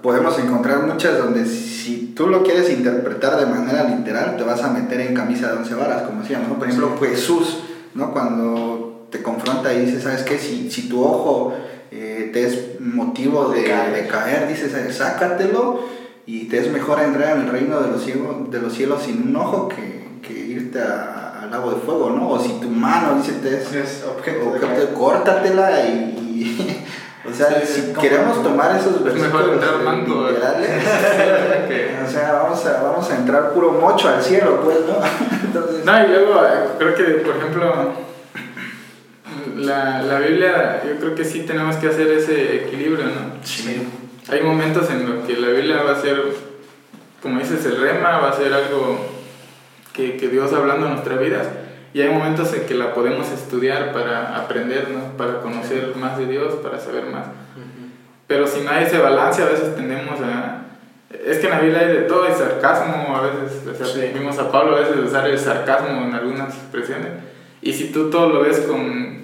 podemos 0.01 0.37
encontrar 0.39 0.85
muchas 0.85 1.17
donde 1.17 1.45
si 1.45 2.13
tú 2.15 2.27
lo 2.27 2.43
quieres 2.43 2.69
interpretar 2.69 3.39
de 3.39 3.45
manera 3.45 3.83
literal, 3.83 4.37
te 4.37 4.43
vas 4.43 4.61
a 4.63 4.69
meter 4.71 5.01
en 5.01 5.13
camisa 5.13 5.51
de 5.51 5.57
once 5.57 5.73
varas, 5.75 6.03
como 6.03 6.21
decíamos, 6.21 6.49
¿no? 6.49 6.55
Por 6.59 6.67
ejemplo, 6.67 6.97
Jesús, 6.99 7.59
¿no? 7.93 8.11
Cuando 8.11 9.07
te 9.11 9.21
confronta 9.21 9.73
y 9.73 9.85
dice, 9.85 10.01
¿sabes 10.01 10.23
qué? 10.23 10.37
Si, 10.37 10.69
si 10.71 10.87
tu 10.89 11.03
ojo 11.03 11.53
eh, 11.91 12.29
te 12.33 12.45
es 12.45 12.79
motivo 12.79 13.49
de, 13.49 13.61
de 13.61 14.07
caer, 14.07 14.47
dices, 14.47 14.73
"Eh, 14.73 14.91
sácatelo 14.91 15.79
y 16.25 16.47
te 16.47 16.59
es 16.59 16.71
mejor 16.71 16.99
entrar 17.01 17.37
en 17.37 17.43
el 17.45 17.49
reino 17.51 17.79
de 17.81 17.91
los, 17.91 18.03
cielos, 18.03 18.49
de 18.51 18.59
los 18.59 18.73
cielos 18.73 19.03
sin 19.03 19.29
un 19.29 19.35
ojo 19.35 19.69
que, 19.69 20.19
que 20.21 20.33
irte 20.33 20.79
al 20.81 21.51
lago 21.51 21.71
de 21.71 21.77
fuego, 21.81 22.09
¿no? 22.09 22.29
O 22.31 22.39
si 22.39 22.49
tu 22.59 22.67
mano, 22.69 23.15
dice, 23.17 23.33
te 23.33 23.55
es 23.57 23.73
Es 23.73 24.03
objeto 24.05 24.47
objeto 24.49 24.81
de- 24.81 24.93
córtatela 24.93 25.87
y... 25.87 26.74
o 27.35 27.37
sea, 27.37 27.61
Sí, 27.65 27.81
si 27.81 27.93
queremos 27.99 28.41
tomar 28.41 28.79
esos 28.79 29.03
versículos 29.03 29.55
literales, 29.55 30.69
o 32.07 32.09
sea, 32.09 32.33
vamos 32.33 32.65
a, 32.65 32.81
vamos 32.81 33.11
a 33.11 33.15
entrar 33.17 33.51
puro 33.51 33.71
mocho 33.73 34.07
al 34.07 34.23
cielo, 34.23 34.61
pues, 34.63 34.77
¿no? 34.87 34.95
Entonces, 35.43 35.83
No, 35.83 36.05
y 36.05 36.07
luego 36.07 36.45
eh, 36.45 36.69
creo 36.77 36.95
que, 36.95 37.03
por 37.03 37.35
ejemplo, 37.35 37.93
la, 39.57 40.01
la 40.01 40.19
Biblia, 40.19 40.81
yo 40.87 40.95
creo 40.97 41.15
que 41.15 41.25
sí 41.25 41.41
tenemos 41.41 41.75
que 41.75 41.89
hacer 41.89 42.07
ese 42.07 42.67
equilibrio, 42.67 43.05
¿no? 43.05 43.43
sí. 43.43 43.87
Hay 44.27 44.41
momentos 44.41 44.89
en 44.89 45.07
los 45.07 45.25
que 45.25 45.37
la 45.37 45.49
Biblia 45.49 45.83
va 45.83 45.91
a 45.91 46.01
ser, 46.01 46.19
como 47.21 47.39
dices, 47.39 47.63
el 47.65 47.79
rema, 47.79 48.17
va 48.17 48.29
a 48.29 48.33
ser 48.33 48.51
algo 48.51 49.05
que, 49.93 50.17
que 50.17 50.29
Dios 50.29 50.51
hablando 50.51 50.87
en 50.87 50.93
nuestras 50.93 51.19
vidas. 51.19 51.47
Y 51.95 52.01
hay 52.01 52.09
momentos 52.09 52.53
en 52.53 52.65
que 52.65 52.73
la 52.73 52.93
podemos 52.93 53.31
estudiar 53.31 53.93
para 53.93 54.35
aprender, 54.35 54.89
¿no? 54.89 55.15
Para 55.15 55.39
conocer 55.39 55.95
más 55.95 56.17
de 56.17 56.25
Dios, 56.25 56.55
para 56.55 56.77
saber 56.77 57.05
más. 57.05 57.27
Pero 58.27 58.45
si 58.47 58.65
no 58.65 58.71
hay 58.71 58.83
ese 58.83 58.97
balance, 58.97 59.41
a 59.41 59.45
veces 59.45 59.77
tendemos 59.77 60.19
a... 60.19 60.65
Es 61.25 61.37
que 61.37 61.45
en 61.45 61.51
la 61.53 61.59
Biblia 61.61 61.79
hay 61.79 61.87
de 61.87 62.01
todo, 62.01 62.25
hay 62.25 62.33
sarcasmo, 62.33 63.15
a 63.15 63.21
veces, 63.21 63.65
o 63.65 63.85
sea, 63.85 64.11
vimos 64.13 64.37
a 64.39 64.51
Pablo 64.51 64.75
a 64.75 64.81
veces 64.81 64.97
usar 64.97 65.25
el 65.29 65.39
sarcasmo 65.39 66.03
en 66.03 66.13
algunas 66.13 66.53
expresiones. 66.53 67.11
Y 67.61 67.71
si 67.71 67.93
tú 67.93 68.09
todo 68.09 68.27
lo 68.27 68.41
ves 68.41 68.59
con... 68.69 69.23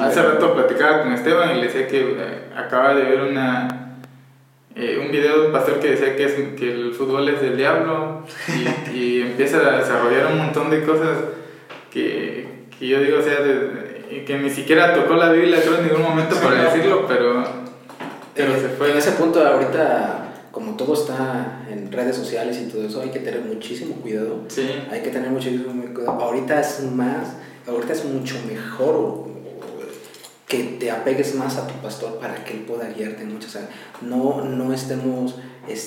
Hace 0.00 0.22
rato 0.22 0.54
platicaba 0.54 1.02
con 1.02 1.12
Esteban 1.14 1.56
y 1.56 1.60
le 1.60 1.66
decía 1.66 1.88
que 1.88 2.02
eh, 2.02 2.44
acaba 2.56 2.94
de 2.94 3.02
ver 3.02 3.22
una, 3.22 3.96
eh, 4.76 4.96
un 5.04 5.10
video 5.10 5.40
de 5.40 5.46
un 5.48 5.52
pastor 5.52 5.80
que 5.80 5.90
decía 5.90 6.14
que, 6.14 6.24
es, 6.24 6.34
que 6.56 6.72
el 6.72 6.94
fútbol 6.94 7.28
es 7.28 7.40
del 7.42 7.56
diablo 7.56 8.24
y, 8.92 8.96
y 8.96 9.22
empieza 9.22 9.56
a 9.56 9.78
desarrollar 9.78 10.28
un 10.30 10.38
montón 10.38 10.70
de 10.70 10.84
cosas 10.84 11.18
que, 11.92 12.46
que 12.78 12.86
yo 12.88 13.00
digo, 13.00 13.18
o 13.18 13.22
sea, 13.22 13.40
de- 13.40 14.24
que 14.26 14.38
ni 14.38 14.50
siquiera 14.50 14.94
tocó 14.94 15.14
la 15.14 15.32
Biblia 15.32 15.58
creo 15.62 15.78
en 15.78 15.86
ningún 15.88 16.02
momento 16.02 16.36
para 16.36 16.64
decirlo, 16.64 17.06
pero, 17.08 17.42
pero 18.34 18.54
en, 18.54 18.60
se 18.60 18.68
fue. 18.68 18.90
en 18.92 18.98
ese 18.98 19.12
punto 19.12 19.42
ahorita, 19.46 20.34
como 20.50 20.76
todo 20.76 20.92
está 20.94 21.64
en 21.70 21.90
redes 21.90 22.16
sociales 22.16 22.60
y 22.60 22.70
todo 22.70 22.86
eso, 22.86 23.00
hay 23.00 23.10
que 23.10 23.20
tener 23.20 23.40
muchísimo 23.40 23.94
cuidado. 23.96 24.40
Sí, 24.48 24.68
Hay 24.90 25.00
que 25.00 25.08
tener 25.10 25.30
muchísimo 25.30 25.64
cuidado. 25.94 26.20
Ahorita 26.20 26.60
es 26.60 26.82
más, 26.92 27.36
ahorita 27.66 27.92
es 27.94 28.04
mucho 28.04 28.34
mejor 28.46 28.94
o- 28.94 28.98
o 29.28 29.28
que 30.46 30.76
te 30.78 30.90
apegues 30.90 31.34
más 31.36 31.56
a 31.56 31.66
tu 31.66 31.72
pastor 31.76 32.18
para 32.18 32.44
que 32.44 32.52
él 32.52 32.60
pueda 32.60 32.88
guiarte 32.90 33.22
en 33.22 33.32
muchas 33.32 33.56
áreas. 33.56 33.70
No, 34.02 34.44
no 34.44 34.74
estemos 34.74 35.36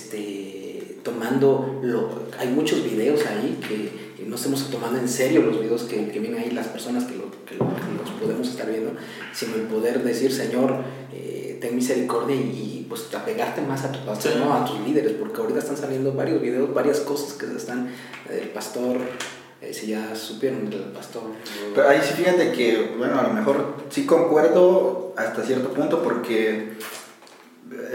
este, 0.09 0.97
tomando, 1.03 1.79
lo, 1.83 2.23
hay 2.39 2.47
muchos 2.47 2.83
videos 2.83 3.23
ahí 3.27 3.59
que, 3.67 4.04
que 4.15 4.23
no 4.23 4.35
estemos 4.35 4.69
tomando 4.69 4.97
en 4.99 5.07
serio 5.09 5.41
los 5.41 5.59
videos 5.59 5.83
que, 5.83 6.07
que 6.09 6.19
vienen 6.19 6.39
ahí, 6.41 6.51
las 6.51 6.67
personas 6.67 7.03
que, 7.05 7.15
lo, 7.15 7.29
que, 7.45 7.55
lo- 7.55 7.67
que 7.75 8.01
los 8.01 8.09
podemos 8.21 8.47
estar 8.47 8.69
viendo, 8.69 8.91
sino 9.33 9.55
el 9.55 9.63
poder 9.63 10.03
decir, 10.03 10.31
Señor, 10.31 10.77
eh, 11.13 11.57
ten 11.61 11.75
misericordia 11.75 12.35
y, 12.35 12.85
pues 12.87 13.13
apegarte 13.13 13.61
más 13.61 13.83
a 13.83 13.91
tu 13.91 14.05
pastor, 14.05 14.31
Sí. 14.33 14.37
no 14.39 14.53
a 14.53 14.63
tus 14.65 14.79
líderes, 14.81 15.13
porque 15.13 15.41
ahorita 15.41 15.59
están 15.59 15.75
saliendo 15.77 16.13
varios 16.13 16.41
videos, 16.41 16.73
varias 16.73 16.99
cosas 17.01 17.33
que 17.33 17.45
se 17.47 17.57
están, 17.57 17.89
el 18.29 18.49
pastor, 18.49 18.97
eh, 19.61 19.73
si 19.73 19.87
ya 19.87 20.15
supieron 20.15 20.69
del 20.69 20.81
pastor. 20.93 21.23
Pero 21.73 21.89
ahí 21.89 21.99
sí 22.03 22.13
fíjate 22.13 22.51
que, 22.51 22.93
bueno, 22.97 23.19
a 23.19 23.23
lo 23.23 23.33
mejor 23.33 23.75
sí 23.89 24.05
concuerdo 24.05 25.13
hasta 25.17 25.43
cierto 25.43 25.69
punto 25.73 26.01
porque 26.03 26.73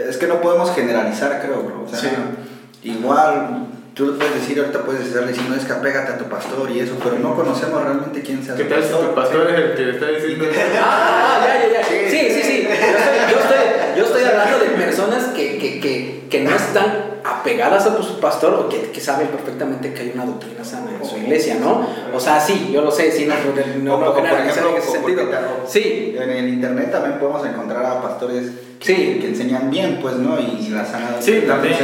es 0.07 0.17
que 0.17 0.27
no 0.27 0.41
podemos 0.41 0.71
generalizar, 0.71 1.41
creo, 1.43 1.63
bro. 1.63 1.83
O 1.85 1.87
sea, 1.87 1.99
Sí. 1.99 2.89
igual 2.89 3.67
tú 3.93 4.05
le 4.07 4.11
puedes 4.13 4.35
decir, 4.35 4.59
ahorita 4.59 4.79
puedes 4.83 5.07
estar 5.07 5.27
diciendo 5.27 5.55
es 5.55 5.65
que 5.65 5.73
apégate 5.73 6.13
a 6.13 6.17
tu 6.17 6.25
pastor 6.25 6.69
y 6.71 6.79
eso, 6.79 6.95
pero 7.03 7.19
no 7.19 7.35
conocemos 7.35 7.83
realmente 7.83 8.21
quién 8.21 8.43
sea 8.43 8.55
¿Qué 8.55 8.63
su 8.63 8.69
tal 8.69 8.83
si 8.83 8.89
tu 8.89 9.15
pastor 9.15 9.49
es 9.51 9.59
el 9.59 9.75
que 9.75 9.81
le 9.83 9.91
está 9.93 10.07
diciendo 10.07 10.45
eso? 10.49 10.59
Ah, 10.81 11.45
ya, 11.45 11.67
ya, 11.67 11.81
ya. 11.81 11.85
Sí, 12.09 12.17
sí, 12.31 12.41
sí. 12.41 12.67
Yo 12.67 12.73
estoy, 12.73 13.31
yo 13.31 13.39
estoy, 13.39 13.97
yo 13.97 14.05
estoy 14.05 14.23
hablando 14.23 14.59
de 14.59 14.65
personas 14.71 15.25
que, 15.35 15.57
que, 15.57 15.79
que, 15.79 16.23
que 16.29 16.39
no 16.43 16.55
están 16.55 17.11
apegadas 17.23 17.85
a 17.85 18.01
su 18.01 18.19
pastor 18.19 18.53
o 18.55 18.69
que, 18.69 18.91
que 18.91 18.99
saben 19.01 19.27
perfectamente 19.27 19.93
que 19.93 20.01
hay 20.01 20.11
una 20.15 20.25
doctrina 20.25 20.63
sana 20.63 20.91
en 20.99 21.07
su 21.07 21.17
iglesia, 21.17 21.57
¿no? 21.59 21.85
O 22.13 22.19
sea, 22.19 22.39
sí, 22.39 22.71
yo 22.73 22.81
lo 22.81 22.91
sé, 22.91 23.11
sí, 23.11 23.25
no, 23.27 23.35
no, 23.83 23.97
no, 23.99 24.05
por 24.05 24.15
generalizar 24.15 24.63
en 24.65 24.77
ejemplo, 24.77 24.77
ese 24.77 24.91
sentido. 24.91 25.31
Sí, 25.67 26.15
En 26.17 26.29
el 26.29 26.49
internet 26.49 26.91
también 26.91 27.19
podemos 27.19 27.45
encontrar 27.45 27.85
a 27.85 28.01
pastores 28.01 28.47
que, 28.79 28.85
Sí. 28.85 29.17
que 29.21 29.27
enseñan 29.27 29.69
bien, 29.69 29.99
pues, 30.01 30.15
¿no? 30.15 30.39
Y 30.39 30.69
la 30.69 30.85
sana 30.85 31.17
Sí, 31.19 31.43
también. 31.47 31.75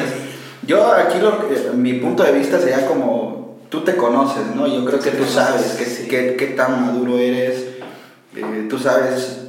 Yo 0.67 0.91
aquí 0.91 1.19
lo, 1.19 1.29
eh, 1.49 1.71
mi 1.75 1.93
punto 1.93 2.23
de 2.23 2.33
vista 2.33 2.59
sería 2.59 2.85
como 2.85 3.57
tú 3.69 3.81
te 3.81 3.95
conoces, 3.95 4.43
¿no? 4.55 4.67
Yo 4.67 4.85
creo 4.85 4.99
que 4.99 5.11
tú 5.11 5.25
sabes 5.25 5.61
conoces, 5.63 5.77
qué 5.77 5.85
sí. 5.85 6.07
qué- 6.07 6.35
qué 6.37 6.45
tan 6.47 6.85
maduro 6.85 7.17
eres, 7.17 7.65
eh, 8.35 8.67
tú 8.69 8.77
sabes 8.77 9.41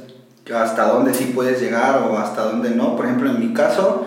hasta 0.55 0.87
dónde 0.87 1.13
sí 1.13 1.31
puedes 1.35 1.61
llegar 1.61 2.07
o 2.09 2.17
hasta 2.17 2.43
dónde 2.45 2.71
no. 2.71 2.95
Por 2.95 3.05
ejemplo, 3.05 3.29
en 3.29 3.39
mi 3.39 3.53
caso, 3.53 4.05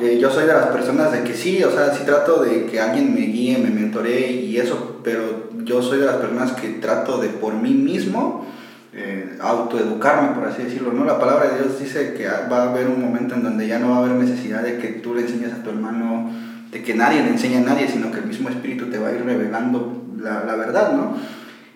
eh, 0.00 0.18
yo 0.18 0.30
soy 0.30 0.46
de 0.46 0.54
las 0.54 0.66
personas 0.68 1.12
de 1.12 1.22
que 1.24 1.34
sí, 1.34 1.62
o 1.62 1.70
sea, 1.70 1.92
sí 1.94 2.04
trato 2.06 2.42
de 2.42 2.64
que 2.66 2.80
alguien 2.80 3.12
me 3.14 3.20
guíe, 3.20 3.58
me 3.58 3.68
mentoree 3.70 4.30
y 4.32 4.56
eso, 4.56 4.96
pero 5.04 5.50
yo 5.64 5.82
soy 5.82 5.98
de 5.98 6.06
las 6.06 6.16
personas 6.16 6.52
que 6.52 6.68
trato 6.70 7.18
de 7.18 7.28
por 7.28 7.52
mí 7.54 7.70
mismo 7.74 8.46
eh, 8.94 9.38
autoeducarme, 9.40 10.34
por 10.34 10.48
así 10.48 10.64
decirlo, 10.64 10.92
¿no? 10.92 11.04
La 11.04 11.18
palabra 11.18 11.50
de 11.50 11.62
Dios 11.62 11.78
dice 11.78 12.14
que 12.14 12.26
va 12.26 12.64
a 12.64 12.70
haber 12.70 12.88
un 12.88 13.00
momento 13.00 13.34
en 13.34 13.42
donde 13.42 13.66
ya 13.66 13.78
no 13.78 13.90
va 13.90 13.96
a 13.96 13.98
haber 14.00 14.12
necesidad 14.12 14.62
de 14.62 14.78
que 14.78 14.88
tú 14.88 15.14
le 15.14 15.22
enseñes 15.22 15.52
a 15.52 15.62
tu 15.62 15.70
hermano, 15.70 16.30
de 16.70 16.82
que 16.82 16.94
nadie 16.94 17.22
le 17.22 17.30
enseñe 17.30 17.56
a 17.56 17.60
nadie, 17.60 17.88
sino 17.88 18.10
que 18.10 18.18
el 18.18 18.26
mismo 18.26 18.48
Espíritu 18.50 18.90
te 18.90 18.98
va 18.98 19.08
a 19.08 19.12
ir 19.12 19.24
revelando 19.24 20.04
la, 20.18 20.44
la 20.44 20.56
verdad, 20.56 20.92
¿no? 20.92 21.16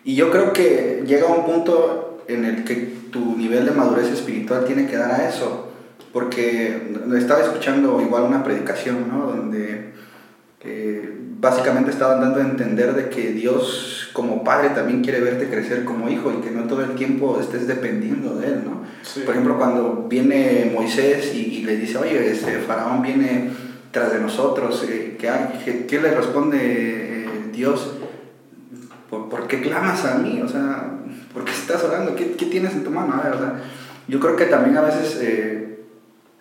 Y 0.05 0.15
yo 0.15 0.31
creo 0.31 0.53
que 0.53 1.05
llega 1.07 1.27
un 1.27 1.45
punto 1.45 2.23
en 2.29 2.45
el 2.45 2.65
que 2.65 2.97
tu 3.11 3.37
nivel 3.37 3.65
de 3.65 3.73
madurez 3.73 4.09
espiritual 4.11 4.65
tiene 4.65 4.87
que 4.87 4.97
dar 4.97 5.11
a 5.11 5.29
eso, 5.29 5.73
porque 6.13 6.95
estaba 7.17 7.41
escuchando 7.41 8.01
igual 8.01 8.25
una 8.25 8.45
predicación, 8.45 9.09
¿no? 9.09 9.27
Donde 9.27 9.93
eh, 10.63 11.17
básicamente 11.39 11.91
estaban 11.91 12.21
dando 12.21 12.41
a 12.41 12.43
entender 12.43 12.95
de 12.95 13.09
que 13.09 13.33
Dios 13.33 14.11
como 14.13 14.43
padre 14.43 14.71
también 14.71 15.03
quiere 15.03 15.21
verte 15.21 15.49
crecer 15.49 15.85
como 15.85 16.09
hijo 16.09 16.33
y 16.33 16.41
que 16.43 16.51
no 16.51 16.65
todo 16.65 16.83
el 16.83 16.95
tiempo 16.95 17.39
estés 17.41 17.67
dependiendo 17.67 18.37
de 18.37 18.47
él, 18.49 18.63
¿no? 18.65 18.83
Sí. 19.03 19.21
Por 19.21 19.35
ejemplo, 19.35 19.59
cuando 19.59 20.07
viene 20.09 20.71
Moisés 20.73 21.35
y, 21.35 21.57
y 21.57 21.63
le 21.63 21.77
dice, 21.77 21.99
oye, 21.99 22.31
este 22.31 22.59
Faraón 22.61 23.03
viene 23.03 23.51
tras 23.91 24.13
de 24.13 24.21
nosotros, 24.21 24.85
eh, 24.89 25.17
¿qué? 25.19 25.31
¿Qué, 25.65 25.87
qué 25.87 26.01
le 26.01 26.11
responde 26.13 26.59
eh, 26.61 27.29
Dios? 27.53 27.99
¿Por, 29.11 29.29
por 29.29 29.47
qué 29.47 29.61
clamas 29.61 30.05
a 30.07 30.19
mí? 30.19 30.41
O 30.43 30.49
sea, 30.49 30.91
¿por 31.35 31.45
qué 31.45 31.53
estás 31.53 31.85
orando? 31.85 32.17
¿Qué, 32.17 32.33
qué 32.33 32.47
tienes 32.47 32.73
en 32.73 32.85
tu 32.85 32.91
mano? 32.91 33.15
A 33.15 33.23
ver, 33.23 33.35
o 33.35 33.39
sea, 33.39 33.55
yo 34.09 34.19
creo 34.19 34.37
que 34.37 34.47
también 34.47 34.77
a 34.79 34.83
veces 34.83 35.19
eh, 35.21 35.81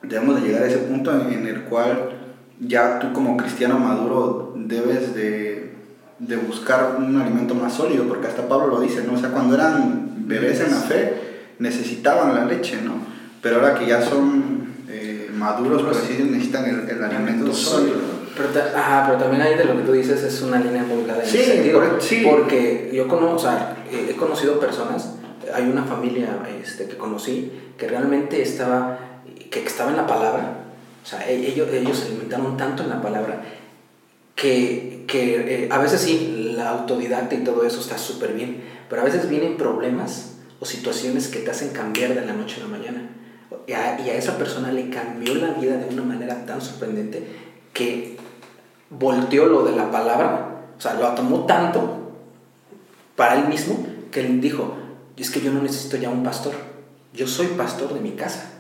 debemos 0.02 0.42
de 0.42 0.48
llegar 0.48 0.64
a 0.64 0.68
ese 0.68 0.78
punto 0.80 1.12
en, 1.12 1.34
en 1.34 1.48
el 1.48 1.64
cual 1.64 2.15
ya 2.60 3.00
tú 3.00 3.12
como 3.14 3.38
cristiano 3.38 3.78
maduro 3.80 4.54
debes 4.56 5.14
de, 5.16 5.74
de 6.20 6.36
buscar 6.38 6.96
un 6.98 7.20
alimento 7.20 7.54
más 7.56 7.74
sólido, 7.74 8.06
porque 8.08 8.28
hasta 8.28 8.48
Pablo 8.48 8.68
lo 8.68 8.82
dice, 8.82 9.04
¿no? 9.04 9.14
O 9.14 9.18
sea, 9.18 9.30
cuando 9.30 9.56
eran 9.56 10.28
bebés 10.28 10.62
en 10.62 10.72
la 10.72 10.78
fe, 10.78 11.14
necesitaban 11.60 12.34
la 12.36 12.46
leche, 12.46 12.82
¿no? 12.84 12.94
Pero 13.42 13.58
ahora 13.58 13.76
que 13.76 13.86
ya 13.86 14.02
son 14.02 14.68
eh, 14.90 15.30
maduros, 15.36 15.84
así 15.96 16.10
decirlo, 16.14 16.32
necesitan 16.32 16.66
el, 16.66 16.90
el 16.90 17.04
alimento 17.04 17.54
sólido. 17.54 17.98
¿no? 17.98 18.16
Pero, 18.36 18.50
ajá, 18.76 19.06
pero 19.08 19.18
también 19.20 19.42
ahí 19.42 19.56
de 19.58 19.64
lo 19.66 19.78
que 19.78 19.84
tú 19.84 19.92
dices 19.94 20.22
es 20.24 20.42
una 20.42 20.60
línea 20.60 20.84
muy 20.84 21.00
en 21.10 21.26
Sí, 21.26 21.38
ese 21.38 21.54
sentido. 21.54 21.80
por- 21.80 22.02
sí. 22.02 22.26
Porque 22.30 22.92
yo 22.94 23.08
conozco, 23.08 23.36
o 23.36 23.40
sea, 23.40 23.78
he 23.92 24.14
conocido 24.16 24.60
personas, 24.60 25.16
hay 25.54 25.64
una 25.70 25.84
familia 25.84 26.40
este, 26.62 26.86
que 26.88 26.98
conocí 26.98 27.52
que 27.78 27.88
realmente 27.88 28.42
estaba, 28.42 28.98
que 29.52 29.64
estaba 29.66 29.92
en 29.92 29.98
la 29.98 30.08
palabra, 30.08 30.65
o 31.06 31.08
sea, 31.08 31.30
e- 31.30 31.48
ellos, 31.52 31.70
ellos 31.72 32.00
se 32.00 32.08
alimentaron 32.08 32.58
tanto 32.58 32.82
en 32.82 32.90
la 32.90 33.00
palabra 33.00 33.44
que, 34.36 35.06
que 35.08 35.66
eh, 35.66 35.70
a 35.72 35.78
veces 35.78 36.02
sí, 36.02 36.54
la 36.58 36.70
autodidacta 36.72 37.36
y 37.36 37.44
todo 37.44 37.64
eso 37.64 37.80
está 37.80 38.00
súper 38.00 38.34
bien, 38.34 38.64
pero 38.90 39.04
a 39.04 39.06
veces 39.06 39.30
vienen 39.30 39.56
problemas 39.56 40.38
o 40.60 40.66
situaciones 40.66 41.28
que 41.28 41.40
te 41.40 41.52
hacen 41.52 41.70
cambiar 41.70 42.16
de 42.16 42.26
la 42.26 42.34
noche 42.34 42.60
a 42.60 42.64
la 42.64 42.70
mañana. 42.70 43.10
Y 43.68 43.74
a, 43.74 44.00
y 44.00 44.10
a 44.10 44.16
esa 44.16 44.36
persona 44.40 44.72
le 44.72 44.90
cambió 44.90 45.36
la 45.36 45.52
vida 45.52 45.78
de 45.78 45.94
una 45.94 46.02
manera 46.02 46.44
tan 46.48 46.60
sorprendente 46.60 47.24
que 47.72 48.18
volteó 48.90 49.46
lo 49.46 49.64
de 49.64 49.76
la 49.76 49.92
palabra, 49.92 50.64
o 50.76 50.82
sea, 50.82 50.96
lo 50.96 51.08
tomó 51.10 51.46
tanto 51.46 52.14
para 53.16 53.36
él 53.36 53.48
mismo 53.48 53.86
que 54.12 54.22
él 54.22 54.42
dijo, 54.42 54.76
es 55.18 55.30
que 55.30 55.42
yo 55.42 55.52
no 55.52 55.62
necesito 55.62 55.98
ya 55.98 56.10
un 56.10 56.24
pastor, 56.24 56.54
yo 57.14 57.28
soy 57.28 57.48
pastor 57.48 57.94
de 57.94 58.00
mi 58.00 58.12
casa. 58.12 58.55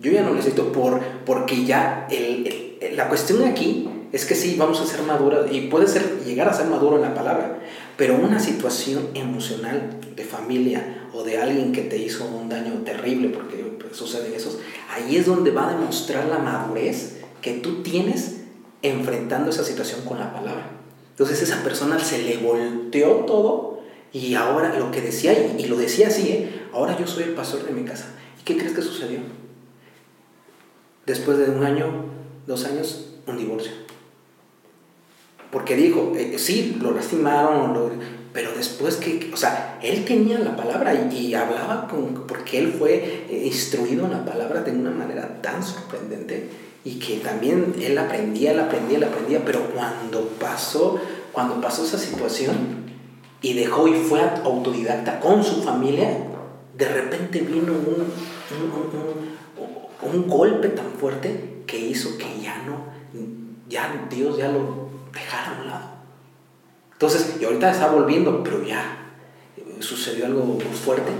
Yo 0.00 0.10
ya 0.10 0.22
no 0.22 0.34
necesito 0.34 0.72
por, 0.72 1.00
porque 1.26 1.64
ya 1.64 2.08
el, 2.10 2.78
la 2.96 3.08
cuestión 3.08 3.44
aquí 3.44 3.86
es 4.12 4.24
que 4.24 4.34
sí, 4.34 4.56
vamos 4.58 4.80
a 4.80 4.86
ser 4.86 5.02
maduros 5.02 5.52
y 5.52 5.62
puede 5.62 5.86
ser 5.86 6.24
llegar 6.24 6.48
a 6.48 6.54
ser 6.54 6.66
maduro 6.66 6.96
en 6.96 7.02
la 7.02 7.14
palabra, 7.14 7.60
pero 7.96 8.16
una 8.16 8.40
situación 8.40 9.10
emocional 9.14 9.98
de 10.16 10.24
familia 10.24 11.08
o 11.12 11.22
de 11.22 11.38
alguien 11.38 11.72
que 11.72 11.82
te 11.82 11.98
hizo 11.98 12.24
un 12.24 12.48
daño 12.48 12.72
terrible, 12.84 13.28
porque 13.28 13.62
suceden 13.92 14.32
esos, 14.34 14.58
ahí 14.90 15.16
es 15.16 15.26
donde 15.26 15.50
va 15.50 15.68
a 15.68 15.72
demostrar 15.72 16.26
la 16.26 16.38
madurez 16.38 17.18
que 17.42 17.54
tú 17.54 17.82
tienes 17.82 18.42
enfrentando 18.82 19.50
esa 19.50 19.64
situación 19.64 20.00
con 20.06 20.18
la 20.18 20.32
palabra. 20.32 20.70
Entonces 21.10 21.42
esa 21.42 21.62
persona 21.62 21.98
se 21.98 22.22
le 22.22 22.38
volteó 22.38 23.26
todo 23.26 23.80
y 24.12 24.34
ahora 24.34 24.76
lo 24.78 24.90
que 24.90 25.02
decía, 25.02 25.34
y 25.58 25.66
lo 25.66 25.76
decía 25.76 26.08
así, 26.08 26.28
¿eh? 26.28 26.62
ahora 26.72 26.98
yo 26.98 27.06
soy 27.06 27.24
el 27.24 27.34
pastor 27.34 27.64
de 27.64 27.72
mi 27.72 27.84
casa. 27.84 28.06
¿Y 28.40 28.44
qué 28.44 28.56
crees 28.56 28.72
que 28.72 28.82
sucedió? 28.82 29.18
Después 31.10 31.38
de 31.38 31.50
un 31.50 31.64
año, 31.64 31.86
dos 32.46 32.64
años, 32.66 33.06
un 33.26 33.36
divorcio. 33.36 33.72
Porque 35.50 35.74
dijo, 35.74 36.12
eh, 36.16 36.38
sí, 36.38 36.78
lo 36.80 36.92
lastimaron, 36.92 37.76
pero 38.32 38.52
después 38.56 38.94
que, 38.94 39.28
o 39.34 39.36
sea, 39.36 39.80
él 39.82 40.04
tenía 40.04 40.38
la 40.38 40.54
palabra 40.54 40.94
y, 40.94 41.34
hablaba 41.34 41.88
con, 41.88 42.14
porque 42.28 42.60
él 42.60 42.72
fue 42.78 43.26
eh, 43.28 43.42
instruido 43.44 44.04
en 44.04 44.12
la 44.12 44.24
palabra 44.24 44.62
de 44.62 44.70
una 44.70 44.92
manera 44.92 45.42
tan 45.42 45.64
sorprendente 45.64 46.48
y 46.84 47.00
que 47.00 47.16
también 47.16 47.74
él 47.82 47.98
aprendía, 47.98 48.52
él 48.52 48.60
aprendía, 48.60 48.98
él 48.98 49.02
aprendía, 49.02 49.44
pero 49.44 49.62
cuando 49.74 50.28
pasó, 50.38 51.00
cuando 51.32 51.60
pasó 51.60 51.84
esa 51.84 51.98
situación 51.98 52.84
y 53.42 53.54
dejó 53.54 53.88
y 53.88 53.94
fue 53.94 54.20
autodidacta 54.20 55.18
con 55.18 55.42
su 55.42 55.60
familia, 55.64 56.18
de 56.78 56.88
repente 56.88 57.40
vino 57.40 57.72
un- 57.72 58.30
un- 60.02 60.28
golpe 60.28 60.68
tan 60.68 60.92
fuerte 60.98 61.62
que 61.66 61.78
hizo 61.78 62.16
que 62.18 62.40
ya 62.42 62.62
no, 62.66 62.84
ya 63.68 64.06
Dios 64.10 64.36
ya 64.38 64.48
lo 64.50 64.88
dejara 65.12 65.56
a 65.56 65.60
un 65.60 65.66
lado. 65.68 65.90
Entonces, 66.92 67.36
y 67.40 67.44
ahorita 67.44 67.70
está 67.70 67.88
volviendo, 67.90 68.42
pero 68.42 68.64
ya 68.64 69.12
eh, 69.56 69.76
sucedió 69.80 70.26
algo 70.26 70.44
muy 70.44 70.62
fuerte. 70.64 71.10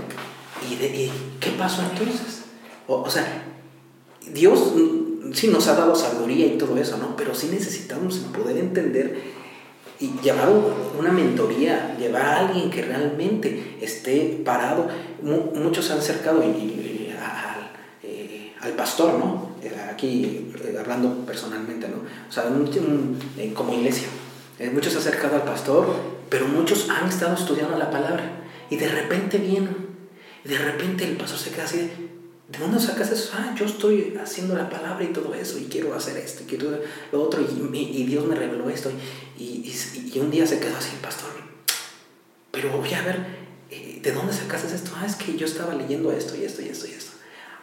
¿Y, 0.69 0.75
de- 0.75 0.87
y 1.05 1.11
qué 1.39 1.51
pasó 1.51 1.81
entonces? 1.81 2.43
O, 2.87 2.95
o 3.01 3.09
sea, 3.09 3.43
Dios 4.31 4.73
mm, 4.75 5.33
sí 5.33 5.47
nos 5.47 5.67
ha 5.67 5.75
dado 5.75 5.95
sabiduría 5.95 6.45
y 6.45 6.57
todo 6.57 6.77
eso, 6.77 6.97
¿no? 6.97 7.15
Pero 7.15 7.33
sí 7.33 7.47
necesitamos 7.51 8.17
poder 8.17 8.57
entender 8.57 9.21
y 9.99 10.11
llevar 10.23 10.49
un- 10.49 10.65
una 10.99 11.11
mentoría, 11.11 11.95
llevar 11.97 12.21
a 12.23 12.39
alguien 12.47 12.69
que 12.69 12.81
realmente 12.83 13.77
esté 13.81 14.41
parado. 14.45 14.87
Mu- 15.23 15.51
muchos 15.59 15.85
se 15.85 15.93
han 15.93 15.99
acercado 15.99 16.43
y, 16.43 16.47
y- 16.47 16.97
al 18.61 18.73
pastor, 18.73 19.17
¿no? 19.19 19.51
Eh, 19.63 19.71
Aquí 19.91 20.51
eh, 20.63 20.77
hablando 20.79 21.25
personalmente, 21.25 21.87
¿no? 21.87 21.97
O 22.29 22.31
sea, 22.31 22.45
un- 22.45 22.61
un- 22.61 23.19
eh, 23.37 23.53
como 23.53 23.73
iglesia. 23.73 24.07
Muchos 24.73 24.93
se 24.93 24.99
han 24.99 25.07
acercado 25.07 25.35
al 25.37 25.43
pastor, 25.43 25.87
pero 26.29 26.47
muchos 26.47 26.87
han 26.89 27.09
estado 27.09 27.33
estudiando 27.35 27.77
la 27.77 27.89
palabra 27.89 28.43
y 28.69 28.75
de 28.77 28.87
repente 28.87 29.37
vienen 29.39 29.75
Y 30.45 30.49
de 30.49 30.57
repente 30.57 31.03
el 31.03 31.17
pastor 31.17 31.37
se 31.39 31.49
queda 31.51 31.65
así 31.65 31.77
de, 31.77 31.83
¿de 32.49 32.57
dónde 32.59 32.79
sacas 32.79 33.11
eso? 33.11 33.31
Ah, 33.35 33.53
yo 33.57 33.65
estoy 33.65 34.17
haciendo 34.21 34.55
la 34.55 34.69
palabra 34.69 35.03
y 35.03 35.07
todo 35.13 35.33
eso, 35.35 35.59
y 35.59 35.65
quiero 35.65 35.93
hacer 35.95 36.17
esto, 36.17 36.41
y 36.43 36.45
quiero 36.47 36.79
lo 37.11 37.21
otro, 37.23 37.41
y, 37.41 38.03
Dios 38.05 38.25
me 38.25 38.33
reveló 38.35 38.67
esto. 38.69 38.91
Y, 39.37 39.43
y- 39.43 40.19
un 40.19 40.31
día 40.31 40.45
se 40.47 40.59
quedó 40.59 40.75
así 40.77 40.91
pastor. 41.01 41.29
Pero 42.51 42.69
voy 42.77 42.91
a 42.93 43.01
ver, 43.03 43.17
¿de 44.01 44.11
dónde 44.11 44.33
sacaste 44.33 44.75
esto? 44.75 44.91
Ah, 44.95 45.05
es 45.05 45.15
que 45.15 45.37
yo 45.37 45.45
estaba 45.45 45.73
leyendo 45.75 46.11
esto 46.11 46.35
y 46.35 46.43
esto 46.43 46.61
y 46.61 46.69
esto 46.69 46.87
y 46.87 46.91
esto. 46.91 47.10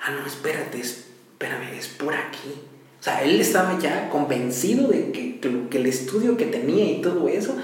Ah, 0.02 0.10
no, 0.10 0.26
espérate, 0.26 0.80
espérame, 0.80 1.74
es 1.78 1.88
por 1.88 2.14
aquí. 2.14 2.54
O 3.00 3.02
sea, 3.02 3.22
él 3.22 3.40
estaba 3.40 3.78
ya 3.78 4.08
convencido 4.10 4.88
de 4.88 5.12
que, 5.12 5.38
que 5.40 5.68
que 5.68 5.78
el 5.78 5.86
estudio 5.86 6.36
que 6.36 6.46
tenía 6.46 6.84
y 6.90 7.00
todo 7.00 7.28
eso 7.28 7.56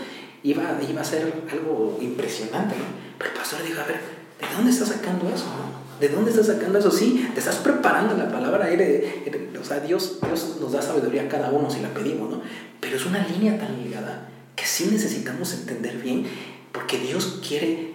iba, 0.42 0.78
iba 0.88 1.00
a 1.00 1.04
ser 1.04 1.32
algo 1.50 1.98
impresionante, 2.00 2.76
¿no? 2.76 2.84
Pero 3.18 3.30
el 3.30 3.36
pastor 3.36 3.62
dijo, 3.64 3.80
a 3.80 3.84
ver, 3.86 3.96
¿de 4.40 4.56
dónde 4.56 4.70
estás 4.70 4.88
sacando 4.88 5.28
eso? 5.28 5.46
no? 5.46 5.84
¿De 6.00 6.08
dónde 6.08 6.30
estás 6.30 6.46
sacando 6.48 6.78
eso? 6.78 6.90
Sí, 6.90 7.28
te 7.34 7.38
estás 7.40 7.56
preparando 7.56 8.16
la 8.16 8.30
palabra. 8.30 8.68
eres- 8.70 9.04
eres- 9.26 9.58
o 9.60 9.64
sea, 9.64 9.80
Dios, 9.80 10.18
Dios 10.24 10.56
nos 10.60 10.72
da 10.72 10.82
sabiduría 10.82 11.22
a 11.22 11.28
cada 11.28 11.50
uno 11.50 11.70
si 11.70 11.80
la 11.80 11.88
pedimos, 11.94 12.30
¿no? 12.30 12.42
Pero 12.80 12.96
es 12.96 13.06
una 13.06 13.26
línea 13.26 13.58
tan 13.58 13.82
ligada 13.82 14.28
que 14.56 14.66
sí 14.66 14.88
necesitamos 14.90 15.52
entender 15.54 15.96
bien, 15.98 16.26
porque 16.72 16.98
Dios 16.98 17.40
quiere, 17.46 17.94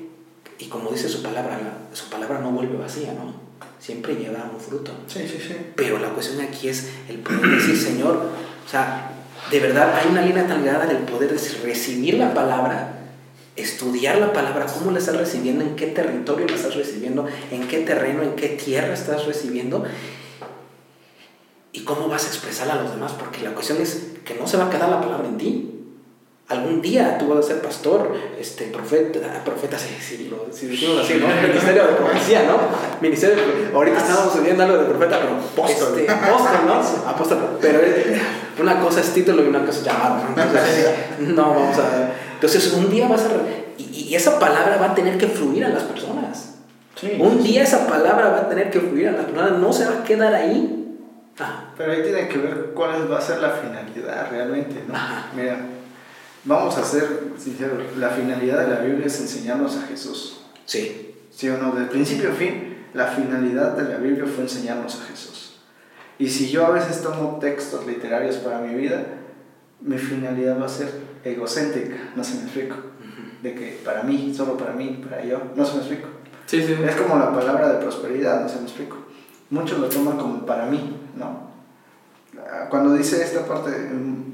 y 0.58 0.65
como 0.65 0.91
dice 0.91 1.08
su 1.10 1.22
palabra, 1.24 1.58
la- 1.62 1.96
su 1.96 2.10
palabra 2.10 2.39
no 2.39 2.51
vuelve 2.51 2.77
vacía, 2.77 3.13
¿no? 3.13 3.48
Siempre 3.79 4.15
lleva 4.15 4.50
un 4.53 4.59
fruto. 4.59 4.91
Sí, 5.07 5.19
sí, 5.27 5.38
sí. 5.39 5.55
Pero 5.75 6.00
la 6.00 6.09
cuestión 6.09 6.41
aquí 6.41 6.67
es 6.67 6.89
el 7.07 7.17
poder 7.19 7.50
decir, 7.50 7.77
Señor, 7.77 8.31
o 8.65 8.69
sea, 8.69 9.12
de 9.50 9.59
verdad 9.59 9.95
hay 9.95 10.09
una 10.12 10.21
línea 10.21 10.45
tan 10.45 10.62
ligada 10.62 10.86
del 10.86 10.98
poder 10.98 11.31
decir, 11.31 11.62
recibir 11.63 12.15
la 12.15 12.33
palabra, 12.33 13.00
estudiar 13.55 14.17
la 14.17 14.33
palabra, 14.33 14.65
cómo 14.65 14.91
la 14.91 15.00
estás 15.00 15.15
recibiendo, 15.15 15.63
en 15.63 15.75
qué 15.75 15.88
territorio 15.88 16.45
la 16.48 16.55
estás 16.55 16.75
recibiendo, 16.75 17.25
en 17.51 17.67
qué 17.67 17.79
terreno, 17.79 18.21
en 18.21 18.36
qué 18.36 18.50
tierra 18.50 18.93
estás 18.93 19.25
recibiendo 19.25 19.86
y 21.71 21.83
cómo 21.83 22.07
vas 22.07 22.25
a 22.25 22.27
expresarla 22.27 22.74
a 22.74 22.83
los 22.83 22.91
demás, 22.91 23.13
porque 23.13 23.41
la 23.41 23.53
cuestión 23.53 23.81
es 23.81 24.07
que 24.25 24.36
no 24.36 24.45
se 24.45 24.57
va 24.57 24.67
a 24.67 24.69
quedar 24.69 24.89
la 24.89 25.01
palabra 25.01 25.27
en 25.27 25.38
ti. 25.38 25.78
Algún 26.49 26.81
día 26.81 27.17
tú 27.19 27.27
vas 27.27 27.45
a 27.45 27.47
ser 27.47 27.61
pastor, 27.61 28.11
este, 28.39 28.65
profeta, 28.65 29.19
profeta, 29.45 29.77
si, 29.77 29.93
si, 30.01 30.29
lo- 30.29 30.47
si 30.51 30.65
decimos 30.65 30.99
así, 31.05 31.13
¿no? 31.15 31.27
Ministerio 31.47 31.83
de 31.85 31.93
profecía, 31.93 32.43
¿no? 32.43 32.57
Ministerio 33.01 33.35
de, 33.35 33.71
ahorita 33.75 33.97
estamos 33.99 34.43
viendo 34.43 34.63
algo 34.63 34.77
de 34.79 34.85
profeta, 34.85 35.19
pero 35.21 35.35
Apóstol. 35.35 35.99
Este, 35.99 36.11
apóstol, 36.11 36.59
¿no? 36.65 37.09
Apóstol. 37.09 37.37
Pero 37.61 37.79
eh, 37.83 38.19
una 38.59 38.79
cosa 38.81 38.99
es 39.01 39.13
título 39.13 39.43
y 39.43 39.47
una 39.47 39.63
cosa 39.63 39.79
es 39.79 39.85
llamado, 39.85 40.15
¿no? 40.35 40.41
Entonces, 40.41 40.95
no, 41.19 41.49
vamos 41.53 41.77
a... 41.77 42.11
Entonces, 42.33 42.73
un 42.73 42.89
día 42.89 43.07
vas 43.07 43.21
a... 43.21 43.27
y, 43.77 44.07
y 44.09 44.15
esa 44.15 44.39
palabra 44.39 44.77
va 44.77 44.87
a 44.87 44.95
tener 44.95 45.19
que 45.19 45.27
fluir 45.27 45.65
a 45.65 45.69
las 45.69 45.83
personas. 45.83 46.55
Sí. 46.95 47.15
Un 47.19 47.43
día 47.43 47.61
esa 47.63 47.85
palabra 47.87 48.29
va 48.29 48.37
a 48.39 48.49
tener 48.49 48.71
que 48.71 48.79
fluir 48.79 49.09
a 49.09 49.11
las 49.11 49.25
personas, 49.25 49.51
no 49.59 49.71
se 49.71 49.85
va 49.85 49.99
a 49.99 50.03
quedar 50.03 50.33
ahí. 50.33 50.97
Ah, 51.39 51.65
Pero 51.77 51.91
ahí 51.91 52.01
tiene 52.01 52.27
que 52.27 52.37
ver 52.39 52.71
cuál 52.73 53.09
va 53.09 53.19
a 53.19 53.21
ser 53.21 53.37
la 53.39 53.51
finalidad 53.51 54.27
realmente, 54.31 54.83
¿no? 54.87 54.95
Ajá. 54.95 55.27
Mira, 55.35 55.57
vamos 56.49 56.75
a 56.77 56.83
ser 56.83 57.33
sinceros, 57.37 57.95
la 57.97 58.09
finalidad 58.09 58.65
de 58.65 58.73
la 58.73 58.81
Biblia 58.81 59.05
es 59.05 59.19
enseñarnos 59.21 59.77
a 59.77 59.83
Jesús. 59.83 60.41
sí, 60.65 61.05
¿Sí 61.31 61.47
o 61.47 61.57
no? 61.57 61.71
Del 61.73 61.87
principio 61.87 62.31
a 62.31 62.33
fin, 62.33 62.87
la 62.93 63.05
finalidad 63.05 63.77
de 63.77 63.93
la 63.93 63.97
Biblia 63.97 64.25
fue 64.25 64.43
enseñarnos 64.43 64.99
a 64.99 65.05
Jesús. 65.05 65.61
Y 66.17 66.27
si 66.27 66.49
yo 66.49 66.65
a 66.65 66.71
veces 66.71 67.01
tomo 67.01 67.37
textos 67.39 67.85
literarios 67.87 68.37
para 68.37 68.59
mi 68.59 68.73
vida, 68.73 69.05
mi 69.79 69.97
finalidad 69.97 70.59
va 70.59 70.65
a 70.65 70.69
ser 70.69 70.91
egocéntrica, 71.23 72.11
no 72.15 72.23
se 72.23 72.35
me 72.35 72.41
explico. 72.41 72.75
De 73.41 73.53
que 73.53 73.79
para 73.85 74.03
mí, 74.03 74.33
solo 74.35 74.57
para 74.57 74.73
mí, 74.73 75.01
para 75.07 75.23
yo, 75.23 75.39
no 75.55 75.63
se 75.63 75.73
me 75.75 75.79
explico. 75.79 76.09
Sí, 76.45 76.61
sí. 76.61 76.75
Es 76.83 76.95
como 76.95 77.17
la 77.17 77.31
palabra 77.31 77.73
de 77.73 77.79
prosperidad, 77.79 78.41
no 78.41 78.49
se 78.49 78.57
me 78.57 78.63
explico. 78.63 78.97
Muchos 79.51 79.79
lo 79.79 79.87
toman 79.87 80.17
como 80.17 80.45
para 80.45 80.65
mí, 80.65 80.97
¿no? 81.15 81.51
Ah, 82.37 82.67
Cuando 82.69 82.95
dice 82.95 83.23
esta 83.23 83.45
parte 83.45 83.69
mm, 83.71 84.28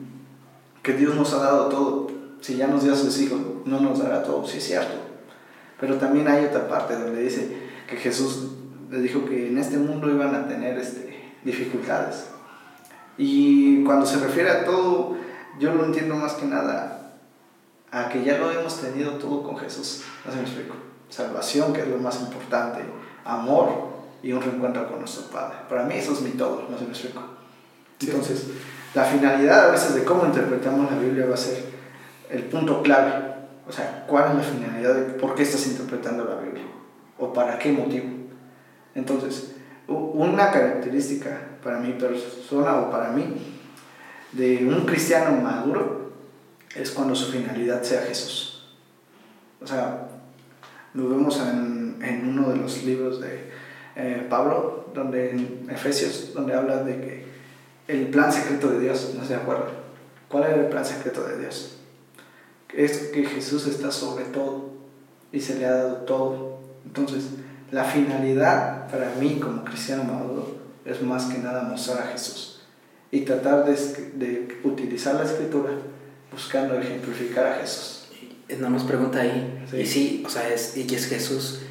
que 0.86 0.94
Dios 0.94 1.16
nos 1.16 1.34
ha 1.34 1.38
dado 1.38 1.68
todo, 1.68 2.08
si 2.42 2.58
ya 2.58 2.68
nos 2.68 2.84
dio 2.84 2.94
a 2.94 2.96
sus 2.96 3.20
hijos, 3.20 3.40
no 3.66 3.80
nos 3.80 3.98
dará 3.98 4.22
todo, 4.22 4.46
sí 4.46 4.60
es 4.60 4.66
cierto. 4.66 4.94
Pero 5.80 5.96
también 5.96 6.28
hay 6.28 6.46
otra 6.46 6.68
parte 6.68 6.94
donde 6.94 7.24
dice 7.24 7.58
que 7.90 7.98
Jesús 7.98 8.52
le 8.92 9.00
dijo 9.00 9.26
que 9.26 9.48
en 9.48 9.58
este 9.58 9.78
mundo 9.78 10.08
iban 10.12 10.36
a 10.36 10.48
tener 10.48 10.78
este, 10.78 11.34
dificultades. 11.44 12.28
Y 13.18 13.84
cuando 13.84 14.06
se 14.06 14.20
refiere 14.20 14.52
a 14.52 14.66
todo, 14.66 15.18
yo 15.60 15.74
lo 15.74 15.86
entiendo 15.86 16.16
más 16.18 16.34
que 16.34 16.46
nada 16.46 17.18
a 17.92 18.10
que 18.10 18.24
ya 18.24 18.38
lo 18.38 18.52
hemos 18.52 18.80
tenido 18.80 19.14
todo 19.14 19.42
con 19.42 19.58
Jesús. 19.58 20.04
No 20.24 20.32
se 20.32 20.38
me 20.38 20.44
explico. 20.44 20.76
Salvación, 21.10 21.74
que 21.74 21.82
es 21.82 21.88
lo 21.88 21.98
más 21.98 22.22
importante, 22.22 22.82
amor 23.24 23.70
y 24.22 24.34
un 24.34 24.42
reencuentro 24.42 24.88
con 24.88 25.00
nuestro 25.00 25.32
Padre. 25.32 25.56
Para 25.68 25.84
mí 25.86 25.96
eso 25.96 26.14
es 26.14 26.22
mi 26.22 26.32
todo, 26.32 26.68
no 26.70 26.78
se 26.78 26.84
me 26.84 26.92
explico. 26.92 27.24
Sí. 28.00 28.12
La 28.96 29.04
finalidad 29.04 29.68
a 29.68 29.72
veces 29.72 29.94
de 29.94 30.06
cómo 30.06 30.26
interpretamos 30.26 30.90
la 30.90 30.98
Biblia 30.98 31.26
va 31.26 31.34
a 31.34 31.38
ser 31.38 31.66
el 32.30 32.44
punto 32.44 32.82
clave. 32.82 33.12
O 33.68 33.72
sea, 33.72 34.06
¿cuál 34.08 34.30
es 34.30 34.36
la 34.36 34.44
finalidad 34.44 34.96
de 34.96 35.14
por 35.14 35.36
qué 35.36 35.44
estás 35.44 35.68
interpretando 35.68 36.24
la 36.24 36.38
Biblia? 36.38 36.64
¿O 37.20 37.34
para 37.34 37.60
qué 37.60 37.74
motivo? 37.74 38.08
Entonces, 38.96 39.56
una 39.88 40.50
característica 40.50 41.38
para 41.62 41.80
mi 41.80 41.92
persona 41.94 42.78
o 42.80 42.90
para 42.90 43.10
mí 43.10 43.36
de 44.32 44.66
un 44.66 44.86
cristiano 44.86 45.42
maduro 45.42 46.14
es 46.74 46.92
cuando 46.92 47.16
su 47.16 47.32
finalidad 47.32 47.84
sea 47.84 48.02
Jesús. 48.02 48.76
O 49.62 49.68
sea, 49.68 50.08
lo 50.94 51.10
vemos 51.10 51.38
en, 51.42 52.00
en 52.02 52.30
uno 52.30 52.50
de 52.50 52.58
los 52.58 52.84
libros 52.84 53.20
de 53.20 53.52
eh, 53.98 54.26
Pablo, 54.30 54.90
donde 54.94 55.32
en 55.32 55.68
Efesios, 55.70 56.34
donde 56.34 56.54
habla 56.54 56.84
de 56.84 57.02
que 57.02 57.25
el 57.88 58.08
plan 58.08 58.32
secreto 58.32 58.70
de 58.70 58.80
Dios, 58.80 59.14
¿no 59.18 59.26
se 59.26 59.36
acuerdan? 59.36 59.70
¿Cuál 60.30 60.44
era 60.44 60.56
el 60.56 60.68
plan 60.68 60.86
secreto 60.86 61.24
de 61.24 61.40
Dios? 61.40 61.78
Es 62.74 62.98
que 63.14 63.26
Jesús 63.26 63.68
está 63.68 63.92
sobre 63.92 64.26
todo 64.26 64.70
y 65.32 65.40
se 65.40 65.56
le 65.56 65.66
ha 65.66 65.72
dado 65.72 65.96
todo. 65.98 66.60
Entonces, 66.86 67.26
la 67.72 67.84
finalidad 67.84 68.90
para 68.90 69.14
mí 69.20 69.40
como 69.40 69.64
cristiano 69.64 70.04
maduro 70.04 70.58
es 70.84 71.02
más 71.02 71.26
que 71.26 71.40
nada 71.40 71.64
mostrar 71.64 72.00
a 72.04 72.12
Jesús 72.12 72.62
y 73.12 73.22
tratar 73.22 73.66
de, 73.66 73.74
de 74.16 74.60
utilizar 74.64 75.16
la 75.16 75.24
escritura 75.24 75.72
buscando 76.32 76.76
ejemplificar 76.80 77.46
a 77.48 77.56
Jesús. 77.56 78.08
no 78.60 78.70
nos 78.70 78.84
pregunta 78.84 79.22
ahí. 79.22 79.66
Sí. 79.72 79.78
Y 79.78 79.86
sí, 79.86 80.24
o 80.26 80.30
sea, 80.30 80.48
es, 80.50 80.76
y 80.76 80.94
es 80.94 81.06
Jesús. 81.08 81.62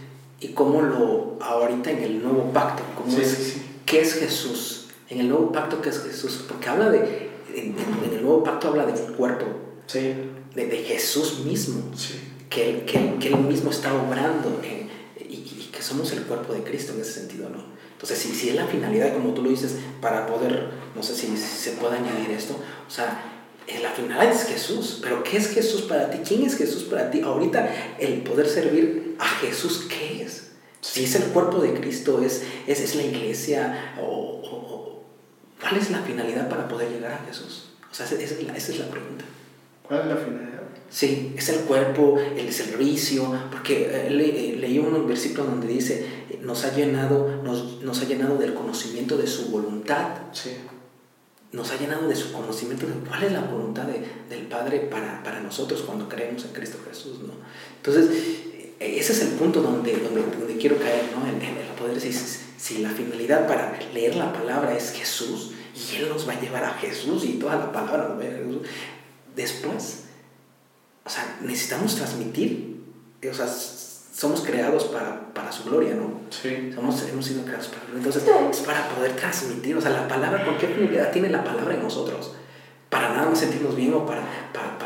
¿Y 0.40 0.48
cómo 0.48 0.82
lo, 0.82 1.38
ahorita 1.40 1.90
en 1.90 2.02
el 2.02 2.22
nuevo 2.22 2.50
pacto, 2.52 2.82
cómo 2.96 3.10
Sí, 3.10 3.22
es, 3.22 3.28
sí. 3.30 3.62
qué 3.86 4.00
es 4.00 4.14
Jesús? 4.14 4.83
En 5.10 5.20
el 5.20 5.28
nuevo 5.28 5.52
pacto, 5.52 5.80
¿qué 5.82 5.90
es 5.90 6.00
Jesús? 6.02 6.44
Porque 6.48 6.68
habla 6.68 6.90
de, 6.90 7.30
en, 7.54 7.74
en- 7.78 8.14
el 8.14 8.22
nuevo 8.22 8.42
pacto 8.42 8.68
habla 8.68 8.86
de 8.86 8.92
un 8.92 9.14
cuerpo, 9.14 9.46
Sí, 9.86 10.14
de, 10.54 10.66
de 10.66 10.76
Jesús 10.78 11.40
mismo. 11.44 11.90
sí. 11.96 12.20
que 12.48 12.84
que, 12.86 13.16
que 13.20 13.28
él 13.28 13.38
mismo 13.40 13.70
está 13.70 13.92
obrando 13.92 14.60
en- 14.62 14.88
y, 15.28 15.34
y 15.34 15.70
que 15.72 15.82
somos 15.82 16.12
el 16.12 16.22
cuerpo 16.22 16.52
de 16.54 16.62
Cristo 16.62 16.92
en 16.94 17.00
ese 17.00 17.12
sentido, 17.20 17.48
¿no? 17.50 17.64
Entonces, 17.92 18.18
si, 18.18 18.32
si 18.34 18.48
es 18.50 18.54
la 18.54 18.66
finalidad, 18.66 19.12
como 19.14 19.32
tú 19.34 19.42
lo 19.42 19.50
dices, 19.50 19.76
para 20.00 20.26
poder, 20.26 20.68
no 20.94 21.02
sé 21.02 21.14
si, 21.14 21.26
si 21.36 21.36
se 21.36 21.70
puede 21.72 21.96
añadir 21.98 22.30
esto, 22.30 22.54
o 22.86 22.90
sea, 22.90 23.22
eh, 23.66 23.80
la 23.82 23.90
finalidad 23.90 24.30
es 24.32 24.44
Jesús, 24.44 24.98
pero 25.02 25.22
¿qué 25.22 25.38
es 25.38 25.48
Jesús 25.48 25.82
para 25.82 26.10
ti? 26.10 26.18
¿Quién 26.26 26.42
es 26.44 26.56
Jesús 26.56 26.84
para 26.84 27.10
ti? 27.10 27.20
Ahorita, 27.22 27.96
el 27.98 28.22
poder 28.22 28.46
servir 28.48 29.16
a 29.18 29.26
Jesús, 29.26 29.86
¿qué 29.88 30.22
es? 30.22 30.50
Si 30.82 31.04
es 31.04 31.14
el 31.14 31.24
cuerpo 31.32 31.60
de 31.60 31.72
Cristo, 31.72 32.20
es, 32.22 32.42
es, 32.66 32.80
es 32.80 32.94
la 32.94 33.02
iglesia, 33.04 33.94
o- 34.02 34.04
o- 34.44 34.63
¿cuál 35.64 35.76
es 35.80 35.90
la 35.90 35.98
finalidad 36.02 36.48
para 36.48 36.68
poder 36.68 36.90
llegar 36.90 37.12
a 37.12 37.24
Jesús? 37.26 37.70
O 37.90 37.94
sea, 37.94 38.06
esa 38.06 38.16
es 38.16 38.42
la, 38.44 38.56
esa 38.56 38.72
es 38.72 38.78
la 38.78 38.86
pregunta. 38.88 39.24
¿Cuál 39.82 40.00
es 40.00 40.06
la 40.06 40.16
finalidad? 40.16 40.62
Sí, 40.90 41.32
es 41.36 41.48
el 41.48 41.60
cuerpo, 41.60 42.18
el 42.36 42.52
servicio, 42.52 43.32
porque 43.50 44.06
eh, 44.06 44.10
le- 44.10 44.50
eh, 44.52 44.56
leí 44.56 44.78
unos 44.78 45.06
versículos 45.08 45.46
donde 45.46 45.66
dice, 45.66 46.06
nos 46.42 46.64
ha 46.64 46.74
llenado, 46.74 47.40
nos, 47.42 47.80
nos 47.82 48.00
ha 48.00 48.04
llenado 48.04 48.36
del 48.36 48.54
conocimiento 48.54 49.16
de 49.16 49.26
su 49.26 49.50
voluntad, 49.50 50.08
Sí. 50.32 50.50
nos 51.52 51.70
ha 51.70 51.76
llenado 51.78 52.06
de 52.08 52.14
su 52.16 52.32
conocimiento 52.32 52.86
de 52.86 52.92
cuál 53.08 53.22
es 53.24 53.32
la 53.32 53.40
voluntad 53.42 53.84
de- 53.84 54.04
del 54.28 54.46
Padre 54.46 54.80
para, 54.90 55.22
para 55.22 55.40
nosotros 55.40 55.82
cuando 55.82 56.08
creemos 56.08 56.44
en 56.44 56.52
Cristo 56.52 56.78
Jesús, 56.88 57.18
¿no? 57.20 57.32
Entonces, 57.76 58.10
eh, 58.80 58.96
ese 58.98 59.12
es 59.12 59.20
el 59.22 59.28
punto 59.30 59.62
donde, 59.62 59.92
donde, 59.96 60.22
donde 60.38 60.56
quiero 60.56 60.76
caer, 60.78 61.04
¿no? 61.16 61.26
En, 61.26 61.36
en 61.42 61.56
el 61.58 61.66
poder 61.78 61.94
decir, 61.94 62.12
si, 62.56 62.78
la 62.78 62.90
finalidad 62.90 63.46
para 63.46 63.78
leer 63.92 64.16
la 64.16 64.32
palabra 64.32 64.76
es 64.76 64.92
Jesús, 64.92 65.52
y 65.74 65.96
Él 65.96 66.08
nos 66.08 66.28
va 66.28 66.34
a 66.34 66.40
llevar 66.40 66.64
a 66.64 66.74
Jesús, 66.74 67.24
y 67.24 67.34
toda 67.34 67.56
la 67.56 67.72
palabra 67.72 68.08
nos 68.08 68.18
va 68.18 68.22
a 68.22 68.24
llevar 68.24 68.40
a 68.40 68.44
Jesús, 68.44 68.68
después 69.34 70.04
o 71.04 71.10
sea, 71.10 71.36
necesitamos 71.42 71.96
transmitir, 71.96 72.82
o 73.30 73.34
sea, 73.34 73.46
somos 73.46 74.40
creados 74.40 74.84
para, 74.84 75.34
para 75.34 75.52
su 75.52 75.64
gloria, 75.64 75.94
¿no? 75.94 76.20
Sí. 76.30 76.72
Somos, 76.74 77.02
hemos 77.02 77.26
sido 77.26 77.44
creados 77.44 77.68
para 77.68 77.84
gloria. 77.86 78.06
Entonces, 78.06 78.22
es 78.50 78.66
para 78.66 78.88
poder 78.88 79.14
transmitir, 79.14 79.76
o 79.76 79.80
sea, 79.80 79.90
la 79.90 80.08
palabra, 80.08 80.44
¿con 80.44 80.56
qué 80.56 80.68
finalidad 80.68 81.12
tiene 81.12 81.28
la 81.28 81.44
palabra 81.44 81.74
en 81.74 81.82
nosotros? 81.82 82.32
Para 82.88 83.10
nada 83.10 83.28
más 83.28 83.38
sentirnos 83.38 83.76
bien 83.76 83.92
o 83.92 84.06
para, 84.06 84.22
para 84.52 84.78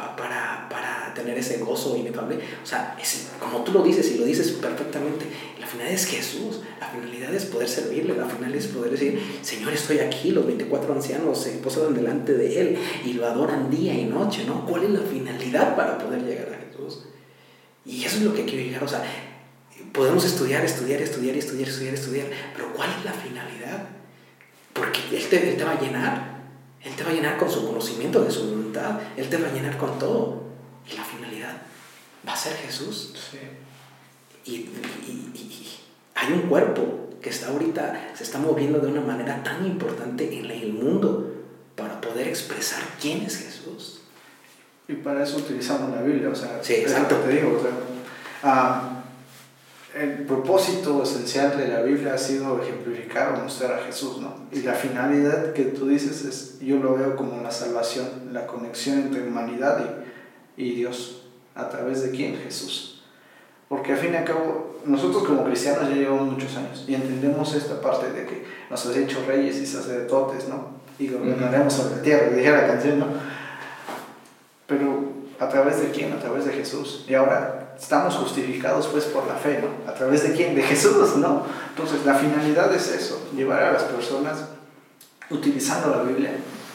tener 1.19 1.37
ese 1.39 1.59
gozo 1.59 1.97
inefable. 1.97 2.39
O 2.63 2.67
sea, 2.67 2.97
es, 3.01 3.29
como 3.39 3.65
tú 3.65 3.73
lo 3.73 3.83
dices 3.83 4.11
y 4.13 4.19
lo 4.19 4.25
dices 4.25 4.53
perfectamente, 4.53 5.27
la 5.61 5.67
finalidad 5.67 5.95
es 5.95 6.07
Jesús, 6.07 6.61
la 6.81 6.89
finalidad 6.89 7.35
es 7.35 7.45
poder 7.47 7.69
servirle, 7.69 8.17
la 8.17 8.27
finalidad 8.27 8.59
es 8.59 8.69
poder 8.69 8.93
decir, 8.93 9.21
Señor, 9.43 9.73
estoy 9.73 9.99
aquí, 9.99 10.31
los 10.31 10.47
24 10.47 10.93
ancianos 10.95 11.43
se 11.43 11.51
posan 11.59 11.95
delante 11.95 12.33
de 12.35 12.61
Él 12.61 12.79
y 13.05 13.15
lo 13.15 13.27
adoran 13.27 13.71
día 13.71 13.95
y 13.95 14.05
noche, 14.05 14.45
¿no? 14.47 14.65
¿Cuál 14.67 14.85
es 14.85 14.91
la 14.91 15.01
finalidad 15.01 15.77
para 15.77 15.99
poder 15.99 16.23
llegar 16.23 16.49
a 16.53 16.67
Jesús? 16.67 17.05
Y 17.85 18.05
eso 18.05 18.19
es 18.19 18.23
lo 18.23 18.35
que 18.35 18.45
quiero 18.45 18.65
llegar, 18.65 18.85
o 18.85 18.89
sea, 18.89 19.03
podemos 19.93 20.25
estudiar, 20.25 20.65
estudiar, 20.65 21.01
estudiar, 21.03 21.37
estudiar, 21.37 21.69
estudiar, 21.69 21.95
estudiar, 21.95 22.27
pero 22.55 22.73
¿cuál 22.75 22.91
es 22.99 23.05
la 23.05 23.13
finalidad? 23.13 23.89
Porque 24.73 25.01
Él 25.13 25.27
te, 25.29 25.51
él 25.51 25.57
te 25.57 25.65
va 25.65 25.73
a 25.73 25.81
llenar, 25.81 26.39
Él 26.83 26.93
te 26.95 27.03
va 27.05 27.11
a 27.11 27.13
llenar 27.13 27.37
con 27.37 27.51
su 27.51 27.67
conocimiento 27.67 28.23
de 28.23 28.31
su 28.31 28.49
voluntad, 28.49 29.01
Él 29.17 29.29
te 29.29 29.37
va 29.37 29.49
a 29.49 29.53
llenar 29.53 29.77
con 29.77 29.99
todo. 29.99 30.48
Finalidad 31.49 31.63
va 32.27 32.33
a 32.33 32.37
ser 32.37 32.55
Jesús. 32.55 33.15
Y, 34.45 34.51
y- 34.55 34.73
y- 35.07 35.39
y 35.39 35.69
hay 36.15 36.33
un 36.33 36.43
cuerpo 36.43 37.11
que 37.23 37.31
está 37.31 37.49
ahorita, 37.49 38.13
se 38.15 38.25
está 38.25 38.39
moviendo 38.39 38.79
de 38.81 38.89
una 38.89 39.01
manera 39.03 39.43
tan 39.43 39.65
importante 39.67 40.39
en 40.39 40.51
el 40.51 40.73
mundo 40.73 41.33
para 41.77 42.01
poder 42.01 42.29
expresar 42.29 42.81
quién 43.01 43.23
es 43.23 43.37
Jesús. 43.37 44.01
Y 44.89 44.95
para 44.95 45.23
eso 45.23 45.37
utilizamos 45.39 45.95
la 45.95 46.03
Biblia, 46.03 46.31
o 46.31 46.35
sea, 46.35 46.61
Sí, 46.63 46.75
exacto. 46.75 47.17
te 47.17 47.29
digo, 47.35 47.57
o 47.59 47.63
sea, 47.63 47.71
ah, 48.43 48.95
el 49.95 50.25
propósito 50.25 51.03
esencial 51.03 51.57
de 51.59 51.69
la 51.69 51.83
Biblia 51.83 52.15
ha 52.15 52.19
sido 52.19 52.63
ejemplificar 52.63 53.35
o 53.35 53.43
mostrar 53.43 53.81
a 53.81 53.85
Jesús, 53.85 54.19
¿no? 54.19 54.47
Y 54.53 54.61
la 54.63 54.75
finalidad 54.75 55.53
que 55.53 55.65
tú 55.65 55.89
dices 55.89 56.25
es, 56.25 56.59
yo 56.61 56.77
lo 56.79 56.95
veo 56.97 57.17
como 57.17 57.43
la 57.43 57.51
salvación, 57.51 58.31
la 58.33 58.47
conexión 58.47 58.99
entre 59.01 59.27
humanidad 59.27 59.85
y, 60.57 60.63
y 60.63 60.75
Dios, 60.77 61.23
a 61.59 61.69
través 61.69 62.03
de 62.03 62.11
quién? 62.11 62.37
Jesús. 62.37 63.03
Porque 63.69 63.93
al 63.93 63.99
fin 63.99 64.15
y 64.15 64.17
al 64.17 64.25
cabo, 64.25 64.81
nosotros 64.87 65.25
como 65.25 65.45
cristianos 65.45 65.91
ya 65.91 65.97
llevamos 65.97 66.33
muchos 66.33 66.57
años 66.57 66.85
y 66.89 66.95
entendemos 66.95 67.55
esta 67.55 67.81
parte 67.81 68.11
de 68.13 68.25
que 68.25 68.47
nos 68.71 68.87
has 68.87 68.97
hecho 68.97 69.23
reyes 69.27 69.57
y 69.57 69.67
sacerdotes, 69.67 70.49
¿no? 70.49 70.79
Y 70.99 71.09
gobernaremos 71.09 71.75
sobre 71.75 71.97
la 71.97 72.03
tierra, 72.03 72.31
dijera 72.31 72.63
la 72.63 72.69
canción, 72.69 73.01
¿no? 73.01 73.07
Pero 74.67 75.13
a 75.39 75.49
través 75.49 75.83
de 75.83 75.91
quién? 75.91 76.13
A 76.13 76.19
través 76.19 76.47
de 76.47 76.53
Jesús. 76.53 77.05
Y 77.09 77.15
ahora 77.15 77.75
estamos 77.79 78.15
justificados 78.15 78.87
pues 78.87 79.05
por 79.05 79.27
la 79.27 79.35
fe, 79.35 79.61
¿no? 79.61 79.91
A 79.91 79.95
través 79.95 80.23
de 80.23 80.33
quién? 80.33 80.55
De 80.55 80.63
Jesús, 80.63 81.17
¿no? 81.17 81.43
Entonces 81.71 82.07
la 82.07 82.15
finalidad 82.15 82.75
es 82.75 82.89
eso, 82.89 83.29
llevar 83.37 83.63
a 83.65 83.73
las 83.73 83.83
personas 83.83 84.45
utilizando 85.29 85.91
la 85.95 86.03
Biblia 86.05 86.31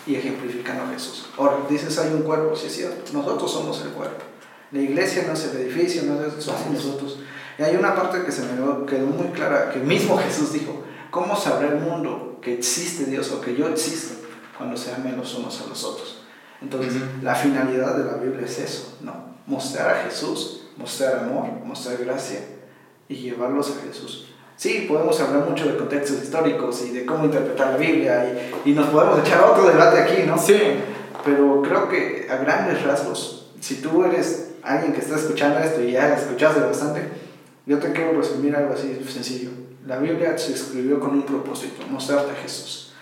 y 0.06 0.16
ejemplificando 0.16 0.84
a 0.84 0.88
Jesús. 0.90 1.26
Ahora, 1.38 1.58
dices 1.68 1.98
hay 1.98 2.14
un 2.14 2.22
cuerpo, 2.22 2.56
sí 2.56 2.68
es 2.68 2.76
cierto, 2.76 3.14
nosotros 3.14 3.52
somos 3.52 3.82
el 3.82 3.90
cuerpo. 3.90 4.33
La 4.74 4.82
iglesia 4.82 5.24
no 5.28 5.34
es 5.34 5.46
el 5.46 5.62
edificio, 5.62 6.04
no 6.04 6.22
es 6.26 6.44
somos 6.44 6.66
nosotros. 6.72 7.20
Y 7.60 7.62
hay 7.62 7.76
una 7.76 7.96
parte 7.96 8.24
que 8.24 8.32
se 8.32 8.42
me 8.42 8.86
quedó 8.88 9.06
muy 9.06 9.28
clara, 9.28 9.70
que 9.72 9.80
mismo 9.80 10.18
Jesús 10.18 10.52
dijo, 10.52 10.84
¿cómo 11.12 11.36
sabrá 11.36 11.68
el 11.68 11.76
mundo 11.76 12.40
que 12.42 12.56
existe 12.56 13.06
Dios 13.06 13.32
o 13.32 13.40
que 13.40 13.56
yo 13.56 13.68
existo 13.70 14.16
cuando 14.58 14.76
se 14.76 14.92
amen 14.94 15.16
los 15.16 15.36
unos 15.36 15.62
a 15.62 15.68
los 15.68 15.84
otros? 15.84 16.24
Entonces, 16.60 16.96
Ujú. 16.96 17.06
la 17.22 17.36
finalidad 17.36 17.96
de 17.98 18.06
la 18.06 18.18
Biblia 18.18 18.48
es 18.48 18.58
eso, 18.58 18.98
¿no? 19.02 19.36
Mostrar 19.46 19.96
a 19.96 20.04
Jesús, 20.06 20.64
mostrar 20.76 21.20
amor, 21.20 21.46
mostrar 21.64 21.98
gracia 21.98 22.40
y 23.08 23.16
llevarlos 23.16 23.72
a 23.78 23.86
Jesús. 23.88 24.30
Sí, 24.56 24.86
podemos 24.88 25.20
hablar 25.20 25.48
mucho 25.48 25.68
de 25.68 25.78
contextos 25.78 26.24
históricos 26.24 26.82
y 26.84 26.92
de 26.92 27.06
cómo 27.06 27.26
interpretar 27.26 27.74
la 27.74 27.78
Biblia 27.78 28.52
y, 28.66 28.72
y 28.72 28.74
nos 28.74 28.88
podemos 28.90 29.20
echar 29.20 29.44
otro 29.44 29.68
debate 29.68 30.02
aquí, 30.02 30.24
¿no? 30.26 30.38
Sí, 30.38 30.58
Pero 31.24 31.62
creo 31.62 31.90
que 31.90 32.28
a 32.30 32.38
grandes 32.38 32.82
rasgos, 32.84 33.52
si 33.60 33.76
tú 33.76 34.04
eres 34.06 34.53
alguien 34.64 34.94
que 34.94 35.00
está 35.00 35.16
escuchando 35.16 35.60
esto 35.60 35.82
y 35.82 35.92
ya 35.92 36.16
escuchaste 36.16 36.62
bastante, 36.62 37.02
yo 37.66 37.80
te 37.80 37.92
quiero 37.92 38.14
resumir 38.14 38.56
algo 38.56 38.74
así 38.74 39.00
sencillo. 39.08 39.50
La 39.86 39.98
Biblia 39.98 40.38
se 40.38 40.54
escribió 40.54 41.00
con 41.00 41.12
un 41.12 41.24
propósito, 41.24 41.86
mostrarte 41.90 42.32
a 42.32 42.36
Jesús, 42.36 42.94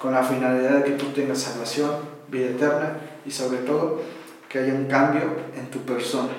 con 0.00 0.12
la 0.12 0.22
finalidad 0.22 0.78
de 0.78 0.84
que 0.84 0.90
tú 0.92 1.06
tengas 1.06 1.38
salvación, 1.38 1.90
vida 2.28 2.50
eterna 2.50 2.96
y 3.24 3.30
sobre 3.30 3.58
todo 3.58 4.02
que 4.48 4.58
haya 4.58 4.74
un 4.74 4.86
cambio 4.86 5.22
en 5.56 5.70
tu 5.70 5.80
persona. 5.80 6.32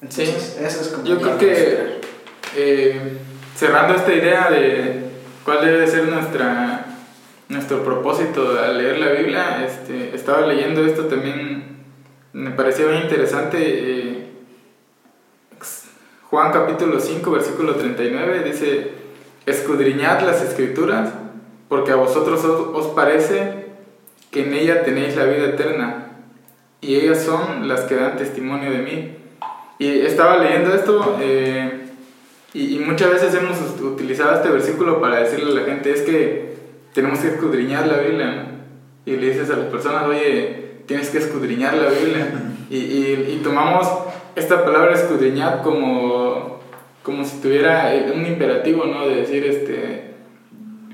Entonces, 0.00 0.58
eso 0.60 0.80
es 0.80 0.88
como... 0.88 1.04
yo 1.04 1.20
creo 1.20 1.38
que 1.38 2.00
eh, 2.56 3.18
cerrando 3.56 3.94
esta 3.94 4.12
idea 4.12 4.50
de 4.50 5.04
cuál 5.44 5.64
debe 5.64 5.86
ser 5.86 6.08
nuestra, 6.08 6.86
nuestro 7.48 7.84
propósito 7.84 8.58
al 8.58 8.78
leer 8.78 8.98
la 8.98 9.12
Biblia, 9.12 9.64
este, 9.64 10.14
estaba 10.14 10.46
leyendo 10.46 10.84
esto 10.84 11.06
también, 11.06 11.71
me 12.32 12.50
pareció 12.50 12.88
bien 12.88 13.02
interesante. 13.02 13.58
eh, 13.60 14.26
Juan 16.30 16.50
capítulo 16.52 16.98
5, 16.98 17.30
versículo 17.30 17.74
39 17.74 18.42
dice, 18.44 18.90
escudriñad 19.44 20.22
las 20.22 20.40
escrituras, 20.42 21.12
porque 21.68 21.92
a 21.92 21.96
vosotros 21.96 22.42
os, 22.44 22.86
parece 22.88 23.66
que 24.30 24.44
en 24.46 24.54
ella 24.54 24.82
tenéis 24.82 25.14
la 25.16 25.24
vida 25.24 25.44
eterna, 25.48 26.06
y 26.80 26.94
ellas 26.96 27.22
son 27.22 27.68
las 27.68 27.82
que 27.82 27.96
dan 27.96 28.16
testimonio 28.16 28.70
de 28.70 28.78
mí. 28.78 29.16
Y 29.78 30.00
estaba 30.00 30.38
leyendo 30.38 30.74
esto 30.74 31.18
eh, 31.20 31.86
y, 32.54 32.76
y 32.76 32.78
muchas 32.78 33.10
veces 33.10 33.34
hemos 33.34 33.58
ut- 33.58 33.82
utilizado 33.82 34.34
este 34.36 34.48
versículo 34.48 35.00
para 35.00 35.20
decirle 35.20 35.50
a 35.52 35.60
la 35.60 35.66
gente, 35.66 35.92
es 35.92 36.00
que 36.02 36.56
tenemos 36.94 37.18
que 37.18 37.28
escudriñar 37.28 37.86
la 37.86 37.98
Biblia, 37.98 38.26
¿no? 38.32 38.42
Y 39.04 39.16
le 39.16 39.30
dices 39.30 39.50
a 39.50 39.56
las 39.56 39.66
personas, 39.66 40.04
oye, 40.04 40.71
tienes 40.92 41.08
que 41.08 41.18
escudriñar 41.18 41.72
la 41.72 41.88
Biblia. 41.88 42.26
Y, 42.68 42.76
y, 42.76 43.34
y 43.34 43.40
tomamos 43.42 43.88
esta 44.36 44.62
palabra 44.62 44.92
escudriñar 44.94 45.62
como, 45.62 46.60
como 47.02 47.24
si 47.24 47.40
tuviera 47.40 47.94
eh, 47.94 48.12
un 48.14 48.26
imperativo, 48.26 48.84
¿no? 48.84 49.08
De 49.08 49.14
decir, 49.16 49.42
este, 49.46 50.12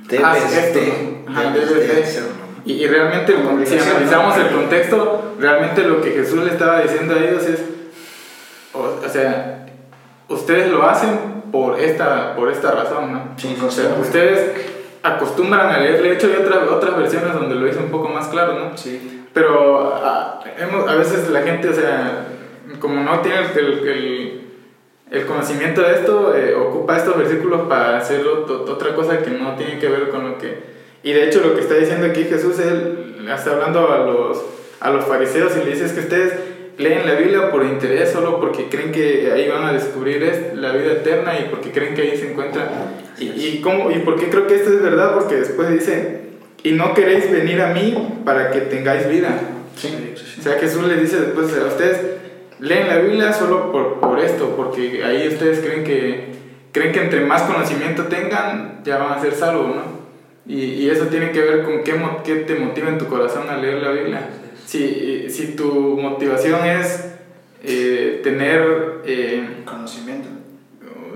Debes 0.09 0.25
haz 0.25 0.57
esto, 0.57 0.79
¿no? 1.27 1.33
Ajá, 1.33 1.51
debes 1.51 1.71
debes 1.71 1.97
de 1.97 2.03
hacerlo. 2.05 2.29
Y, 2.65 2.75
y 2.75 2.87
realmente, 2.87 3.35
si 3.65 3.77
analizamos 3.77 4.37
el 4.37 4.51
contexto, 4.51 5.35
realmente 5.41 5.83
lo 5.83 6.01
que 6.01 6.13
Jesús 6.13 6.45
le 6.45 6.53
estaba 6.53 6.81
diciendo 6.81 7.15
a 7.15 7.19
ellos 7.19 7.43
es, 7.43 7.61
o, 8.75 9.05
o 9.05 9.09
sea, 9.09 9.67
ustedes 10.29 10.71
lo 10.71 10.89
hacen 10.89 11.43
por 11.51 11.81
esta, 11.81 12.37
por 12.37 12.53
esta 12.53 12.71
razón, 12.71 13.13
¿no? 13.13 13.23
Sí, 13.37 13.57
o 13.61 13.71
sea, 13.71 13.97
ustedes 14.01 14.53
acostumbran 15.03 15.71
a 15.71 15.79
leer, 15.79 16.03
de 16.03 16.13
hecho 16.13 16.29
hay 16.29 16.41
otras, 16.41 16.69
otras 16.69 16.97
versiones 16.97 17.35
donde 17.35 17.57
lo 17.57 17.67
dice 17.67 17.79
un 17.81 17.91
poco 17.91 18.09
más 18.11 18.29
claro, 18.29 18.61
¿no? 18.61 18.77
Sí. 18.79 19.18
Pero 19.39 19.95
a, 20.05 20.41
hemos- 20.59 20.89
a 20.89 20.95
veces 20.97 21.31
la 21.31 21.43
gente, 21.43 21.69
o 21.69 21.73
sea, 21.73 22.27
como 22.81 23.03
no 23.03 23.21
tiene 23.21 23.39
el, 23.55 23.89
el, 23.89 24.41
el- 25.13 25.27
conocimiento 25.27 25.81
de 25.83 25.93
esto, 25.95 26.35
eh, 26.37 26.55
ocupa 26.55 26.97
estos 26.97 27.17
versículos 27.17 27.69
para 27.69 27.99
hacer 27.99 28.25
ot- 28.25 28.69
otra 28.69 28.95
cosa 28.95 29.19
que 29.23 29.31
no 29.31 29.55
tiene 29.57 29.79
que 29.79 29.89
ver 29.89 30.09
con 30.09 30.29
lo 30.29 30.39
que... 30.39 30.59
Y 31.05 31.13
de 31.13 31.29
hecho 31.29 31.41
lo 31.41 31.55
que 31.55 31.61
está 31.61 31.75
diciendo 31.75 32.07
aquí 32.07 32.25
Jesús, 32.25 32.59
él 32.59 33.17
está 33.33 33.53
hablando 33.53 33.93
a 33.93 33.99
los, 33.99 34.45
a 34.81 34.91
los 34.91 35.05
fariseos 35.05 35.53
y 35.57 35.65
le 35.65 35.71
dice 35.73 35.85
es 35.87 35.93
que 35.93 36.01
ustedes 36.01 36.33
leen 36.79 37.07
la 37.07 37.15
Biblia 37.15 37.51
por 37.53 37.65
interés, 37.65 38.11
solo 38.11 38.41
porque 38.41 38.69
creen 38.69 38.91
que 38.93 39.31
ahí 39.33 39.49
van 39.49 39.65
a 39.65 39.73
descubrir 39.73 40.23
es- 40.25 40.55
la 40.57 40.73
vida 40.73 40.93
eterna 40.95 41.39
y 41.39 41.45
porque 41.49 41.71
creen 41.71 41.95
que 41.95 42.03
ahí 42.03 42.17
se 42.17 42.33
encuentra. 42.33 42.69
Y, 43.19 43.27
y, 43.27 43.61
cómo, 43.63 43.91
¿Y 43.93 44.01
por 44.01 44.17
qué 44.19 44.29
creo 44.31 44.47
que 44.49 44.57
esto 44.57 44.71
es 44.71 44.83
verdad? 44.83 45.15
Porque 45.15 45.37
después 45.37 45.69
dice, 45.71 46.28
y 46.63 46.73
no 46.73 46.95
queréis 46.95 47.31
venir 47.31 47.61
a 47.61 47.73
mí 47.73 48.21
para 48.25 48.51
que 48.51 48.63
tengáis 48.63 49.09
vida. 49.09 49.41
Sí. 49.77 50.15
O 50.39 50.43
sea, 50.43 50.59
Jesús 50.59 50.85
les 50.89 51.01
dice 51.01 51.21
después, 51.21 51.47
a 51.57 51.67
ustedes 51.67 52.01
leen 52.59 52.89
la 52.89 52.99
Biblia 52.99 53.33
solo 53.33 53.71
por, 53.71 54.01
por 54.01 54.19
esto, 54.19 54.55
porque 54.57 55.05
ahí 55.05 55.29
ustedes 55.29 55.61
creen 55.61 55.85
que, 55.85 56.33
creen 56.73 56.93
que 56.93 57.03
entre 57.03 57.21
más 57.21 57.43
conocimiento 57.43 58.05
tengan, 58.05 58.81
ya 58.85 58.99
van 58.99 59.13
a 59.13 59.21
ser 59.21 59.35
salvos, 59.35 59.77
¿no? 59.77 59.99
Y, 60.47 60.63
y 60.63 60.91
eso 60.91 61.07
tiene 61.07 61.31
que 61.31 61.43
ver 61.43 61.63
con 61.63 61.85
qué, 61.85 61.95
qué 62.25 62.37
te 62.37 62.55
motiva 62.55 62.89
en 62.89 62.99
tu 62.99 63.07
corazón 63.07 63.49
a 63.51 63.57
leer 63.59 63.83
la 63.83 63.91
Biblia. 63.91 64.29
Si, 64.65 65.29
si 65.31 65.55
tu 65.55 65.99
motivación 65.99 66.65
es 66.65 67.09
eh, 67.63 68.21
tener 68.23 69.03
eh, 69.05 69.63
Conocimiento. 69.65 70.29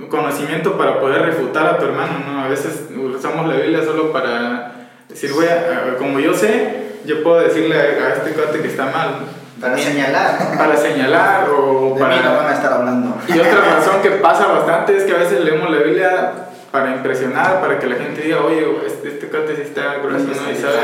conocimiento 0.09 0.77
para 0.77 1.01
poder 1.01 1.23
refutar 1.23 1.67
a 1.67 1.79
tu 1.79 1.87
hermano, 1.87 2.13
¿no? 2.27 2.41
A 2.41 2.49
veces 2.49 2.89
usamos 2.95 3.47
la 3.49 3.57
Biblia 3.57 3.83
solo 3.85 4.13
para 4.13 4.72
decir, 5.13 5.33
voy 5.33 5.47
a, 5.47 5.97
como 5.99 6.19
yo 6.19 6.35
sé, 6.35 6.83
yo 7.05 7.23
puedo 7.23 7.41
decirle 7.41 7.77
a, 7.77 8.15
este 8.15 8.33
cuate 8.33 8.61
que 8.61 8.69
está 8.69 8.87
mal. 8.87 9.21
Para 9.61 9.79
señalar, 9.79 10.59
para 10.59 10.77
señalar 10.77 11.49
o 11.51 11.95
De 11.97 12.05
mí 12.05 12.17
no 12.17 12.23
para... 12.23 12.37
van 12.37 12.47
a 12.47 12.55
estar 12.55 12.73
hablando. 12.73 13.17
Y 13.29 13.39
otra 13.39 13.61
razón 13.61 14.03
que 14.03 14.11
pasa 14.11 14.49
bastante 14.49 14.97
es 14.97 15.05
que 15.05 15.15
a 15.15 15.19
veces 15.19 15.45
leemos 15.45 15.71
la 15.71 15.79
Biblia 15.79 16.33
para 16.73 16.91
impresionar, 16.91 17.61
para 17.61 17.79
que 17.79 17.87
la 17.87 17.97
gente 17.97 18.23
diga, 18.23 18.43
oye, 18.43 18.67
este, 18.87 19.09
este 19.09 19.29
cuate 19.29 19.55
sí 19.55 19.63
está 19.63 19.99
grueso, 19.99 20.25
¿no? 20.25 20.51
Y 20.51 20.57
sabe. 20.57 20.79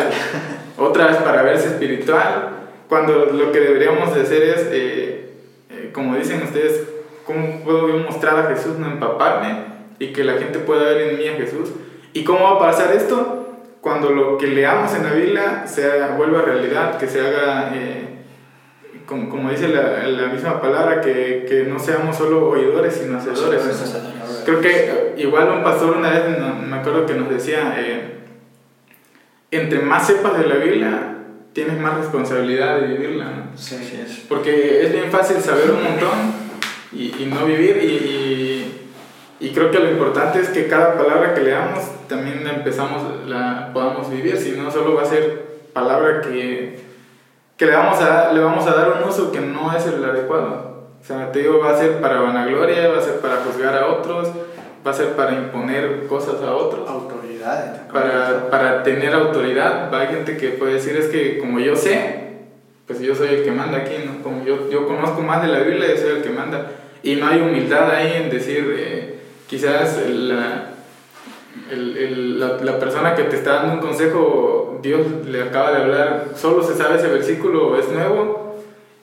Otra 0.78 1.10
es 1.10 1.16
para 1.16 1.42
verse 1.42 1.68
espiritual, 1.68 2.50
cuando 2.88 3.26
lo 3.26 3.52
que 3.52 3.60
deberíamos 3.60 4.14
de 4.14 4.22
hacer 4.22 4.42
es, 4.44 4.66
eh, 4.70 5.30
eh, 5.70 5.90
como 5.92 6.16
dicen 6.16 6.42
ustedes, 6.42 6.84
¿cómo 7.26 7.60
puedo 7.64 7.88
yo 7.88 7.98
mostrar 7.98 8.38
a 8.38 8.54
Jesús, 8.54 8.78
no 8.78 8.86
empaparme 8.86 9.64
y 9.98 10.12
que 10.12 10.24
la 10.24 10.34
gente 10.34 10.58
pueda 10.60 10.84
ver 10.84 11.02
en 11.02 11.18
mí 11.18 11.28
a 11.28 11.34
Jesús? 11.34 11.70
¿Y 12.14 12.24
cómo 12.24 12.44
va 12.44 12.50
a 12.52 12.58
pasar 12.58 12.92
esto? 12.94 13.37
Cuando 13.88 14.10
lo 14.10 14.36
que 14.36 14.46
leamos 14.48 14.94
en 14.94 15.04
la 15.04 15.12
Biblia 15.12 15.64
se 15.66 15.88
vuelva 16.16 16.42
realidad, 16.42 16.98
que 16.98 17.06
se 17.08 17.20
haga... 17.20 17.72
eh, 17.74 18.04
como, 19.06 19.30
como 19.30 19.48
dice 19.50 19.68
la, 19.68 20.06
la 20.06 20.26
misma 20.28 20.60
palabra, 20.60 21.00
que, 21.00 21.46
que 21.48 21.62
no 21.64 21.78
seamos 21.78 22.14
solo 22.16 22.50
oidores, 22.50 22.92
sino 22.94 23.16
hacedores. 23.16 23.62
Creo 24.44 24.60
que 24.60 25.14
igual 25.16 25.48
un 25.50 25.62
pastor 25.64 25.96
una 25.96 26.10
vez, 26.10 26.38
no- 26.38 26.54
me 26.54 26.76
acuerdo 26.76 27.06
que 27.06 27.14
nos 27.14 27.30
decía, 27.30 27.74
eh, 27.78 28.18
entre 29.50 29.78
más 29.80 30.06
sepas 30.06 30.38
de 30.38 30.46
la 30.46 30.56
Biblia, 30.56 31.14
tienes 31.54 31.78
más 31.80 31.96
responsabilidad 31.96 32.80
de 32.80 32.86
vivirla. 32.88 33.24
¿no? 33.24 33.56
Sí, 33.56 33.76
sí 33.76 33.98
es. 34.04 34.18
Porque 34.28 34.84
es 34.84 34.92
bien 34.92 35.10
fácil 35.10 35.38
saber 35.38 35.70
un 35.70 35.82
montón 35.82 36.18
y, 36.92 37.14
y 37.22 37.30
no 37.32 37.46
vivir 37.46 37.78
y, 37.82 37.86
y, 37.86 38.77
y 39.40 39.50
creo 39.50 39.70
que 39.70 39.78
lo 39.78 39.90
importante 39.90 40.40
es 40.40 40.48
que 40.48 40.66
cada 40.66 40.98
palabra 40.98 41.34
que 41.34 41.42
leamos 41.42 41.84
también 42.08 42.44
la 42.44 42.54
empezamos, 42.54 43.26
la 43.26 43.70
podamos 43.72 44.10
vivir, 44.10 44.36
si 44.36 44.52
no 44.52 44.70
solo 44.70 44.94
va 44.94 45.02
a 45.02 45.06
ser 45.06 45.48
palabra 45.72 46.20
que, 46.22 46.80
que 47.56 47.66
le, 47.66 47.72
vamos 47.72 48.00
a, 48.00 48.32
le 48.32 48.40
vamos 48.40 48.66
a 48.66 48.74
dar 48.74 49.00
un 49.00 49.08
uso 49.08 49.30
que 49.30 49.40
no 49.40 49.72
es 49.76 49.86
el 49.86 50.04
adecuado. 50.04 50.68
O 51.00 51.04
sea, 51.04 51.30
te 51.30 51.40
digo, 51.40 51.60
va 51.60 51.70
a 51.70 51.78
ser 51.78 52.00
para 52.00 52.20
vanagloria, 52.20 52.88
va 52.88 52.98
a 52.98 53.02
ser 53.02 53.20
para 53.20 53.36
juzgar 53.36 53.76
a 53.76 53.86
otros, 53.86 54.28
va 54.84 54.90
a 54.90 54.94
ser 54.94 55.12
para 55.12 55.32
imponer 55.32 56.06
cosas 56.08 56.42
a 56.42 56.52
otros 56.54 56.88
Autoridad. 56.88 57.86
para, 57.92 58.50
para 58.50 58.82
tener 58.82 59.14
autoridad. 59.14 59.94
Hay 59.94 60.08
gente 60.08 60.36
que 60.36 60.48
puede 60.50 60.74
decir 60.74 60.96
es 60.96 61.06
que 61.06 61.38
como 61.38 61.60
yo 61.60 61.76
sé, 61.76 62.28
pues 62.86 63.00
yo 63.00 63.14
soy 63.14 63.28
el 63.28 63.44
que 63.44 63.52
manda 63.52 63.78
aquí, 63.78 63.94
¿no? 64.04 64.22
Como 64.22 64.44
yo, 64.44 64.68
yo 64.70 64.88
conozco 64.88 65.20
más 65.20 65.42
de 65.42 65.48
la 65.48 65.60
Biblia, 65.60 65.88
yo 65.94 65.96
soy 65.96 66.10
el 66.16 66.22
que 66.22 66.30
manda. 66.30 66.72
Y 67.02 67.16
no 67.16 67.28
hay 67.28 67.40
humildad 67.40 67.90
ahí 67.90 68.14
en 68.16 68.30
decir, 68.30 68.74
eh, 68.76 69.07
quizás 69.48 69.98
la, 70.08 70.70
el, 71.70 71.96
el- 71.96 72.40
la, 72.40 72.58
la 72.58 72.78
persona 72.78 73.14
que 73.14 73.24
te 73.24 73.36
está 73.36 73.54
dando 73.54 73.74
un 73.74 73.80
consejo, 73.80 74.78
Dios 74.82 75.00
le 75.26 75.42
acaba 75.42 75.72
de 75.72 75.82
hablar, 75.82 76.26
solo 76.36 76.62
se 76.62 76.74
sabe 76.76 76.96
ese 76.96 77.08
versículo, 77.08 77.76
es 77.78 77.88
nuevo. 77.88 78.46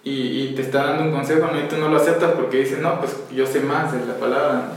Y, 0.04 0.44
y 0.44 0.54
te 0.56 0.62
está 0.62 0.86
dando 0.86 1.06
un 1.06 1.12
consejo, 1.12 1.50
¿no? 1.52 1.60
y 1.60 1.64
tú 1.68 1.78
no 1.78 1.90
lo 1.90 1.98
aceptas 1.98 2.34
porque 2.34 2.58
dices, 2.60 2.78
no, 2.78 3.00
pues 3.00 3.18
yo 3.34 3.48
sé 3.48 3.60
más 3.62 3.92
de 3.92 4.06
la 4.06 4.14
palabra. 4.20 4.70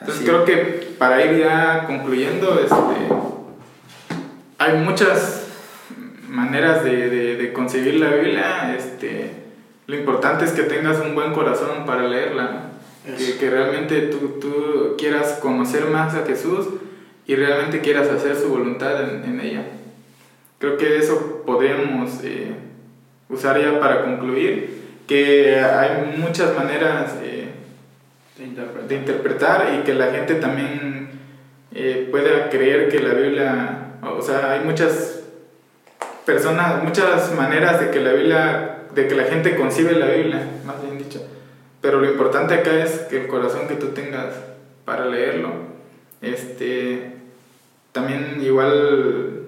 Entonces 0.00 0.22
Así 0.22 0.24
creo 0.24 0.44
que 0.44 0.94
para 0.98 1.24
ir 1.26 1.40
ya 1.40 1.84
concluyendo, 1.88 2.60
este, 2.60 3.12
hay 4.58 4.76
muchas 4.78 5.48
maneras 6.28 6.84
de, 6.84 7.10
de, 7.10 7.36
de 7.36 7.52
concebir 7.52 7.94
la 7.96 8.10
Biblia. 8.10 8.74
Este, 8.78 9.32
lo 9.88 9.96
importante 9.96 10.44
es 10.44 10.52
que 10.52 10.62
tengas 10.62 11.00
un 11.00 11.16
buen 11.16 11.32
corazón 11.32 11.84
para 11.84 12.04
leerla. 12.04 12.69
Que, 13.04 13.36
que 13.38 13.50
realmente 13.50 14.00
tú, 14.02 14.38
tú 14.40 14.96
quieras 14.98 15.38
conocer 15.40 15.86
más 15.86 16.14
a 16.14 16.26
Jesús 16.26 16.66
y 17.26 17.34
realmente 17.34 17.80
quieras 17.80 18.08
hacer 18.08 18.36
su 18.36 18.48
voluntad 18.48 19.08
en, 19.08 19.24
en 19.24 19.40
ella. 19.40 19.64
Creo 20.58 20.76
que 20.76 20.98
eso 20.98 21.42
podríamos 21.46 22.20
eh, 22.24 22.52
usar 23.28 23.60
ya 23.60 23.80
para 23.80 24.04
concluir, 24.04 24.80
que 25.06 25.60
hay 25.60 26.16
muchas 26.18 26.56
maneras... 26.56 27.14
eh, 27.22 27.36
de 28.88 28.94
interpretar 28.94 29.74
y 29.78 29.84
que 29.84 29.92
la 29.92 30.06
gente 30.12 30.36
también 30.36 31.10
eh, 31.74 32.08
pueda 32.10 32.48
creer 32.48 32.88
que 32.88 32.98
la 32.98 33.12
Biblia, 33.12 33.96
o 34.02 34.22
sea, 34.22 34.52
hay 34.52 34.60
muchas 34.64 35.24
personas, 36.24 36.82
muchas 36.82 37.34
maneras 37.34 37.80
de 37.80 37.90
que 37.90 38.00
la 38.00 38.14
Biblia, 38.14 38.78
de 38.94 39.08
que 39.08 39.14
la 39.14 39.24
gente 39.24 39.56
concibe 39.56 39.92
la 39.92 40.06
Biblia. 40.06 40.40
Pero 41.80 42.00
lo 42.00 42.10
importante 42.10 42.54
acá 42.54 42.82
es 42.84 42.90
que 43.10 43.22
el 43.22 43.26
corazón 43.28 43.66
que 43.68 43.74
tú 43.74 43.88
tengas 43.88 44.34
para 44.84 45.06
leerlo, 45.06 45.50
este, 46.20 47.12
también 47.92 48.38
igual 48.42 49.46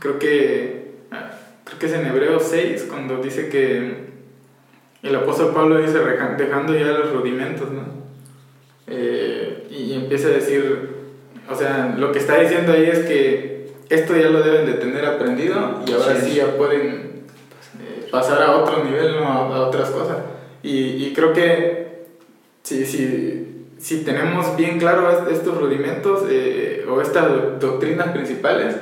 creo 0.00 0.18
que 0.18 0.86
creo 1.64 1.78
que 1.80 1.86
es 1.86 1.92
en 1.92 2.06
Hebreos 2.06 2.44
6 2.48 2.86
cuando 2.88 3.20
dice 3.20 3.48
que 3.48 4.06
el 5.02 5.14
apóstol 5.16 5.52
Pablo 5.52 5.78
dice 5.78 5.98
"Reja- 6.00 6.36
dejando 6.38 6.74
ya 6.74 6.86
los 6.86 7.12
rudimentos, 7.12 7.70
¿no? 7.72 7.82
Eh, 8.86 9.66
y 9.70 9.94
empieza 9.94 10.28
a 10.28 10.32
decir, 10.32 10.90
o 11.50 11.54
sea, 11.56 11.94
lo 11.98 12.12
que 12.12 12.20
está 12.20 12.38
diciendo 12.40 12.72
ahí 12.72 12.84
es 12.86 13.00
que 13.00 13.72
esto 13.88 14.16
ya 14.16 14.28
lo 14.30 14.42
deben 14.42 14.66
de 14.66 14.74
tener 14.74 15.04
aprendido 15.04 15.80
y 15.86 15.92
ahora 15.92 16.16
sí, 16.20 16.34
ya 16.34 16.56
pueden 16.56 17.24
eh, 17.80 18.08
pasar 18.10 18.42
a 18.42 18.56
otro 18.56 18.84
nivel, 18.84 19.16
¿no? 19.16 19.26
a, 19.28 19.36
a 19.56 19.60
otras 19.66 19.90
cosas. 19.90 20.18
Y, 20.62 21.06
y 21.06 21.12
creo 21.14 21.32
que 21.32 22.06
si, 22.62 22.84
si, 22.86 23.66
si 23.78 24.02
tenemos 24.04 24.56
bien 24.56 24.78
claro 24.78 25.10
est- 25.10 25.30
estos 25.30 25.58
rudimentos 25.58 26.24
eh, 26.28 26.84
o 26.88 27.00
estas 27.00 27.28
do- 27.28 27.56
doctrinas 27.60 28.08
principales, 28.08 28.74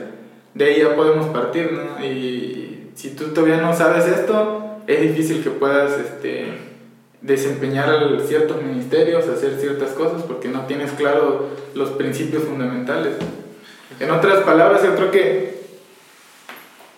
de 0.54 0.64
ahí 0.64 0.78
ya 0.80 0.94
podemos 0.96 1.26
partir, 1.28 1.72
¿no? 1.72 2.04
Y 2.04 2.90
si 2.94 3.10
tú 3.10 3.24
todavía 3.34 3.58
no 3.60 3.74
sabes 3.76 4.06
esto, 4.06 4.78
es 4.86 5.00
difícil 5.02 5.42
que 5.42 5.50
puedas 5.50 5.98
este, 5.98 6.46
desempeñar 7.20 7.90
ciertos 8.26 8.62
ministerios, 8.62 9.26
hacer 9.28 9.58
ciertas 9.60 9.90
cosas, 9.90 10.22
porque 10.22 10.48
no 10.48 10.66
tienes 10.66 10.92
claro 10.92 11.48
los 11.74 11.90
principios 11.90 12.44
fundamentales. 12.44 13.14
En 14.00 14.10
otras 14.10 14.40
palabras, 14.44 14.82
yo 14.82 14.94
creo 14.94 15.10
que 15.10 15.54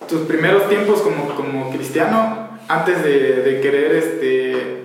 tus 0.07 0.21
primeros 0.21 0.67
tiempos 0.69 1.01
como, 1.01 1.35
como 1.35 1.71
cristiano, 1.71 2.46
antes 2.67 3.03
de, 3.03 3.41
de 3.41 3.61
querer 3.61 3.95
este, 3.95 4.83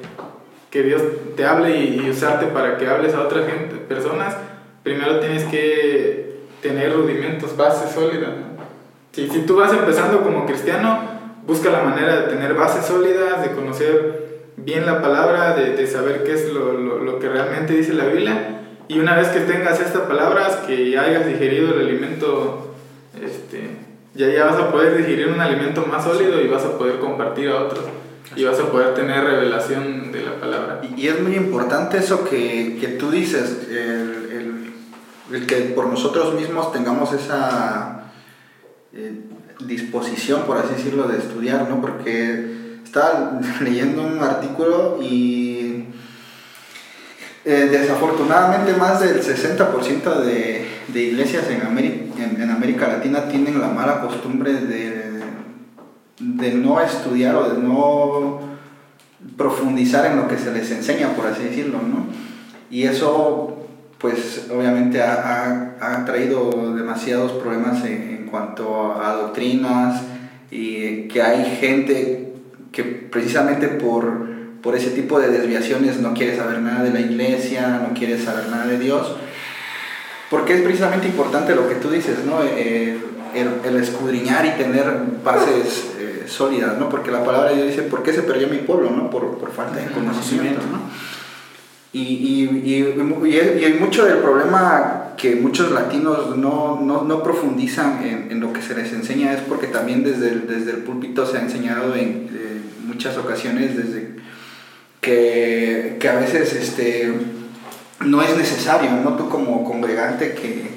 que 0.70 0.82
Dios 0.82 1.02
te 1.36 1.44
hable 1.44 1.76
y, 1.76 2.08
usarte 2.08 2.46
para 2.46 2.78
que 2.78 2.86
hables 2.86 3.14
a 3.14 3.22
otra 3.22 3.44
gente, 3.44 3.76
personas, 3.76 4.36
primero 4.82 5.20
tienes 5.20 5.44
que 5.44 6.36
tener 6.60 6.94
rudimentos, 6.94 7.56
bases 7.56 7.92
sólidas. 7.92 8.30
Si, 9.12 9.28
si 9.28 9.40
tú 9.40 9.56
vas 9.56 9.72
empezando 9.72 10.22
como 10.22 10.46
cristiano, 10.46 11.00
busca 11.46 11.70
la 11.70 11.82
manera 11.82 12.22
de 12.22 12.28
tener 12.28 12.54
bases 12.54 12.86
sólidas, 12.86 13.42
de 13.42 13.50
conocer 13.50 14.22
bien 14.56 14.86
la 14.86 15.02
palabra, 15.02 15.54
de, 15.54 15.76
de 15.76 15.86
saber 15.86 16.24
qué 16.24 16.34
es 16.34 16.52
lo, 16.52 16.72
lo, 16.72 16.98
lo 17.00 17.18
que 17.18 17.28
realmente 17.28 17.74
dice 17.74 17.92
la 17.92 18.06
Biblia. 18.06 18.60
Y 18.88 18.98
una 18.98 19.16
vez 19.16 19.28
que 19.28 19.40
tengas 19.40 19.80
estas 19.80 20.02
palabras, 20.02 20.56
que 20.66 20.90
ya 20.90 21.02
hayas 21.02 21.26
digerido 21.26 21.74
el 21.74 21.86
alimento, 21.86 22.74
este, 23.22 23.91
ya, 24.14 24.28
ya 24.28 24.44
vas 24.46 24.56
a 24.60 24.70
poder 24.70 24.96
digerir 24.96 25.28
un 25.28 25.40
alimento 25.40 25.84
más 25.86 26.04
sólido 26.04 26.40
y 26.40 26.48
vas 26.48 26.64
a 26.64 26.76
poder 26.78 26.98
compartir 26.98 27.48
a 27.50 27.62
otros. 27.62 27.84
Y 28.34 28.44
vas 28.44 28.58
a 28.58 28.70
poder 28.70 28.94
tener 28.94 29.22
revelación 29.24 30.10
de 30.10 30.22
la 30.22 30.40
palabra. 30.40 30.80
Y, 30.96 31.06
es 31.06 31.20
muy 31.20 31.34
importante 31.34 31.98
eso 31.98 32.24
que, 32.24 32.78
que 32.80 32.88
tú 32.88 33.10
dices, 33.10 33.68
el, 33.70 34.28
el- 34.30 34.72
el 35.36 35.46
que 35.46 35.56
por 35.74 35.86
nosotros 35.86 36.34
mismos 36.34 36.72
tengamos 36.72 37.12
esa 37.12 38.10
eh, 38.94 39.20
disposición, 39.66 40.42
por 40.42 40.56
así 40.58 40.74
decirlo, 40.76 41.04
de 41.08 41.18
estudiar, 41.18 41.68
¿no? 41.68 41.80
Porque 41.80 42.78
estaba 42.84 43.38
leyendo 43.60 44.02
un 44.02 44.18
artículo 44.20 44.98
y 45.02 45.51
eh, 47.44 47.68
desafortunadamente 47.70 48.72
más 48.74 49.00
del 49.00 49.20
60% 49.22 50.20
de, 50.20 50.66
de 50.88 51.02
iglesias 51.02 51.44
en, 51.50 51.60
en, 51.78 52.40
en 52.42 52.50
América 52.50 52.88
Latina 52.88 53.28
tienen 53.28 53.60
la 53.60 53.68
mala 53.68 54.00
costumbre 54.00 54.52
de, 54.54 55.10
de 56.20 56.52
no 56.54 56.80
estudiar 56.80 57.34
o 57.36 57.48
de 57.50 57.62
no 57.62 58.40
profundizar 59.36 60.06
en 60.06 60.16
lo 60.16 60.28
que 60.28 60.38
se 60.38 60.52
les 60.52 60.70
enseña, 60.70 61.08
por 61.14 61.26
así 61.26 61.44
decirlo, 61.44 61.78
¿no? 61.78 62.06
Y 62.70 62.84
eso, 62.84 63.66
pues, 63.98 64.48
obviamente 64.50 65.02
ha, 65.02 65.74
ha- 65.80 65.94
ha 65.94 66.04
traído 66.04 66.74
demasiados 66.74 67.32
problemas 67.32 67.84
en, 67.84 68.18
en 68.20 68.26
cuanto 68.26 69.00
a 69.00 69.12
doctrinas 69.14 70.02
y 70.50 71.08
que 71.08 71.22
hay 71.22 71.56
gente 71.56 72.32
que 72.72 72.82
precisamente 72.84 73.68
por, 73.68 74.31
por 74.62 74.76
ese 74.76 74.90
tipo 74.90 75.18
de 75.18 75.28
desviaciones 75.28 75.98
no 76.00 76.14
quiere 76.14 76.36
saber 76.36 76.60
nada 76.60 76.84
de 76.84 76.90
la 76.90 77.00
iglesia, 77.00 77.80
no 77.86 77.94
quiere 77.94 78.18
saber 78.18 78.48
nada 78.48 78.66
de 78.66 78.78
Dios, 78.78 79.16
porque 80.30 80.54
es 80.54 80.62
precisamente 80.62 81.08
importante 81.08 81.54
lo 81.54 81.68
que 81.68 81.74
tú 81.74 81.90
dices, 81.90 82.24
¿no? 82.24 82.42
Eh, 82.42 82.96
el, 83.34 83.48
el 83.64 83.76
escudriñar 83.82 84.46
y 84.46 84.50
tener 84.62 84.84
bases 85.24 85.94
eh, 85.98 86.24
sólidas, 86.26 86.78
¿no? 86.78 86.88
Porque 86.88 87.10
la 87.10 87.24
palabra 87.24 87.50
de 87.50 87.56
Dios 87.56 87.68
dice, 87.68 87.82
¿por 87.82 88.02
qué 88.02 88.12
se 88.12 88.22
perdió 88.22 88.48
mi 88.48 88.58
pueblo, 88.58 88.90
no? 88.90 89.10
Por, 89.10 89.38
por 89.38 89.50
falta 89.50 89.80
de 89.80 89.86
conocimiento, 89.90 90.60
¿no? 90.70 90.80
Y, 91.94 92.00
y, 92.00 92.62
y, 92.64 93.28
y, 93.28 93.64
hay 93.64 93.76
mucho 93.78 94.06
del 94.06 94.18
problema 94.18 95.12
que 95.18 95.36
muchos 95.36 95.72
latinos 95.72 96.38
no, 96.38 96.80
no, 96.80 97.02
no 97.02 97.22
profundizan 97.22 98.02
en, 98.02 98.32
en, 98.32 98.40
lo 98.40 98.50
que 98.54 98.62
se 98.62 98.74
les 98.74 98.94
enseña 98.94 99.34
es 99.34 99.40
porque 99.42 99.66
también 99.66 100.02
desde 100.02 100.30
el, 100.30 100.46
desde 100.46 100.70
el 100.70 100.78
púlpito 100.78 101.26
se 101.26 101.36
ha 101.36 101.42
enseñado 101.42 101.94
en, 101.94 102.30
en 102.30 102.86
muchas 102.86 103.18
ocasiones 103.18 103.76
desde 103.76 104.11
que, 105.02 105.96
que 106.00 106.08
a 106.08 106.14
veces 106.14 106.54
este, 106.54 107.12
no 108.00 108.22
es 108.22 108.36
necesario, 108.36 108.92
¿no? 108.92 109.16
Tú 109.16 109.28
como 109.28 109.64
congregante 109.64 110.32
que, 110.32 110.70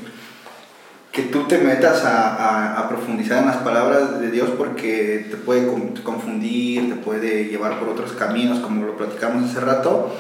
que 1.12 1.22
tú 1.22 1.44
te 1.44 1.60
metas 1.60 2.04
a, 2.04 2.80
a, 2.80 2.90
profundizar 2.90 3.38
en 3.38 3.46
las 3.46 3.58
palabras 3.58 4.20
de 4.20 4.32
Dios 4.32 4.50
porque 4.58 5.28
te 5.30 5.38
puede 5.38 5.68
confundir, 6.04 6.90
te 6.90 6.96
puede 6.96 7.46
llevar 7.46 7.80
por 7.80 7.90
otros 7.90 8.14
caminos, 8.14 8.60
como 8.60 8.86
lo 8.86 8.98
platicamos 8.98 9.50
hace 9.50 9.60
rato. 9.60 10.14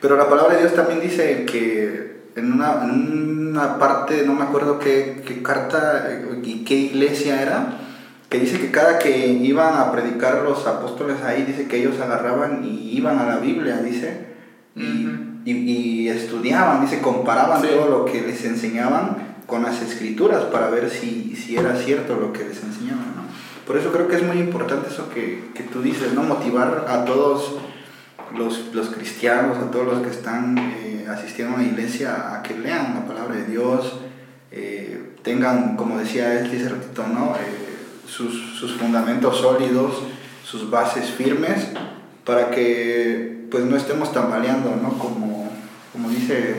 Pero 0.00 0.16
la 0.16 0.30
palabra 0.30 0.54
de 0.54 0.60
Dios 0.60 0.74
también 0.74 1.00
dice 1.00 1.44
que 1.44 2.20
en 2.36 2.52
una, 2.52 2.84
en 2.84 3.48
una 3.48 3.78
parte, 3.78 4.22
no 4.24 4.32
me 4.32 4.44
acuerdo 4.44 4.78
qué, 4.78 5.22
qué 5.26 5.42
carta 5.42 6.08
y 6.44 6.64
qué 6.64 6.74
iglesia 6.74 7.42
era, 7.42 7.79
que 8.30 8.38
dice 8.38 8.58
que 8.60 8.70
cada 8.70 8.98
que 8.98 9.26
iban 9.28 9.74
a 9.78 9.90
predicar 9.92 10.42
los 10.42 10.66
apóstoles 10.66 11.20
ahí, 11.22 11.42
dice 11.42 11.66
que 11.68 11.78
ellos 11.78 12.00
agarraban 12.00 12.64
y 12.64 12.96
iban 12.96 13.18
a 13.18 13.26
la 13.26 13.36
Biblia, 13.38 13.78
dice, 13.82 14.26
y, 14.76 15.08
y- 15.44 15.50
y 16.04 16.08
estudiaban, 16.08 16.80
dice, 16.80 17.00
comparaban 17.00 17.60
Sí. 17.60 17.68
todo 17.72 17.88
lo 17.90 18.04
que 18.04 18.22
les 18.22 18.44
enseñaban 18.44 19.16
con 19.46 19.62
las 19.64 19.82
escrituras 19.82 20.44
para 20.44 20.70
ver 20.70 20.88
si, 20.90 21.34
si 21.34 21.56
era 21.56 21.74
cierto 21.76 22.14
lo 22.16 22.32
que 22.32 22.44
les 22.44 22.62
enseñaban, 22.62 23.16
¿no? 23.16 23.20
Por 23.66 23.76
eso 23.76 23.90
creo 23.92 24.06
que 24.08 24.16
es 24.16 24.22
muy 24.22 24.38
importante 24.38 24.88
eso 24.88 25.10
que, 25.12 25.50
que 25.54 25.64
tú 25.64 25.82
dices, 25.82 26.12
¿no? 26.14 26.22
Motivar 26.22 26.86
a 26.88 27.04
todos 27.04 27.56
los, 28.36 28.72
los 28.72 28.90
cristianos, 28.90 29.58
a 29.58 29.70
todos 29.72 29.86
los 29.86 30.00
que 30.02 30.10
están 30.10 30.56
eh, 30.56 31.04
asistiendo 31.10 31.56
a 31.56 31.58
la 31.62 31.64
iglesia, 31.66 32.34
a 32.36 32.42
que 32.44 32.56
lean 32.56 32.94
la 32.94 33.06
palabra 33.06 33.34
de 33.34 33.46
Dios, 33.46 33.98
eh, 34.52 35.14
tengan, 35.22 35.76
como 35.76 35.98
decía 35.98 36.38
él 36.40 36.46
hace 36.46 36.68
ratito, 36.68 37.04
¿no? 37.12 37.34
Eh, 37.36 37.66
sus, 38.10 38.58
sus 38.58 38.72
fundamentos 38.72 39.38
sólidos, 39.38 40.02
sus 40.44 40.68
bases 40.68 41.10
firmes, 41.10 41.68
para 42.24 42.50
que 42.50 43.46
pues 43.50 43.64
no 43.64 43.76
estemos 43.76 44.12
tambaleando, 44.12 44.76
¿no? 44.82 44.98
Como, 44.98 45.50
como 45.92 46.10
dice 46.10 46.56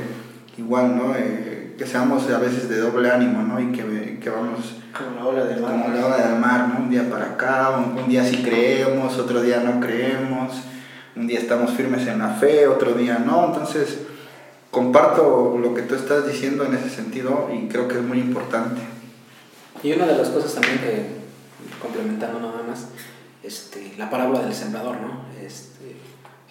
igual, 0.58 0.98
¿no? 0.98 1.14
Eh, 1.16 1.76
que 1.78 1.86
seamos 1.86 2.30
a 2.30 2.38
veces 2.38 2.70
de 2.70 2.78
doble 2.78 3.12
ánimo, 3.12 3.44
¿no? 3.44 3.60
Y 3.60 3.72
que, 3.72 4.20
que 4.22 4.30
vamos 4.30 4.76
Como 4.98 5.16
la 5.16 5.26
ola 5.26 5.46
del 5.46 5.62
mar. 5.62 5.72
como 5.72 5.88
la 5.90 6.06
ola 6.06 6.18
del 6.18 6.40
mar, 6.40 6.68
¿no? 6.70 6.84
Un 6.84 6.90
día 6.90 7.10
para 7.10 7.26
acá, 7.26 7.78
un, 7.78 7.98
un 7.98 8.10
día 8.10 8.24
sí 8.24 8.38
creemos, 8.44 9.18
otro 9.18 9.42
día 9.42 9.62
no 9.62 9.80
creemos, 9.80 10.54
un 11.16 11.28
día 11.28 11.40
estamos 11.40 11.72
firmes 11.72 12.08
en 12.08 12.20
la 12.20 12.30
fe, 12.30 12.68
otro 12.68 12.94
día 12.94 13.20
no. 13.20 13.48
Entonces, 13.48 14.00
comparto 14.70 15.58
lo 15.62 15.74
que 15.74 15.82
tú 15.82 15.96
estás 15.96 16.28
diciendo 16.28 16.66
en 16.66 16.76
ese 16.76 16.90
sentido 16.90 17.50
y 17.54 17.68
creo 17.68 17.88
que 17.88 17.96
es 17.96 18.04
muy 18.04 18.20
importante. 18.20 18.82
Y 19.84 19.94
una 19.94 20.06
de 20.06 20.18
las 20.18 20.30
cosas 20.30 20.54
también 20.54 20.80
que, 20.80 21.21
complementando 21.82 22.40
nada 22.40 22.64
más, 22.64 22.88
este, 23.44 23.94
la 23.98 24.10
parábola 24.10 24.42
del 24.42 24.54
sembrador, 24.54 24.98
¿no? 25.02 25.26
Este, 25.42 25.96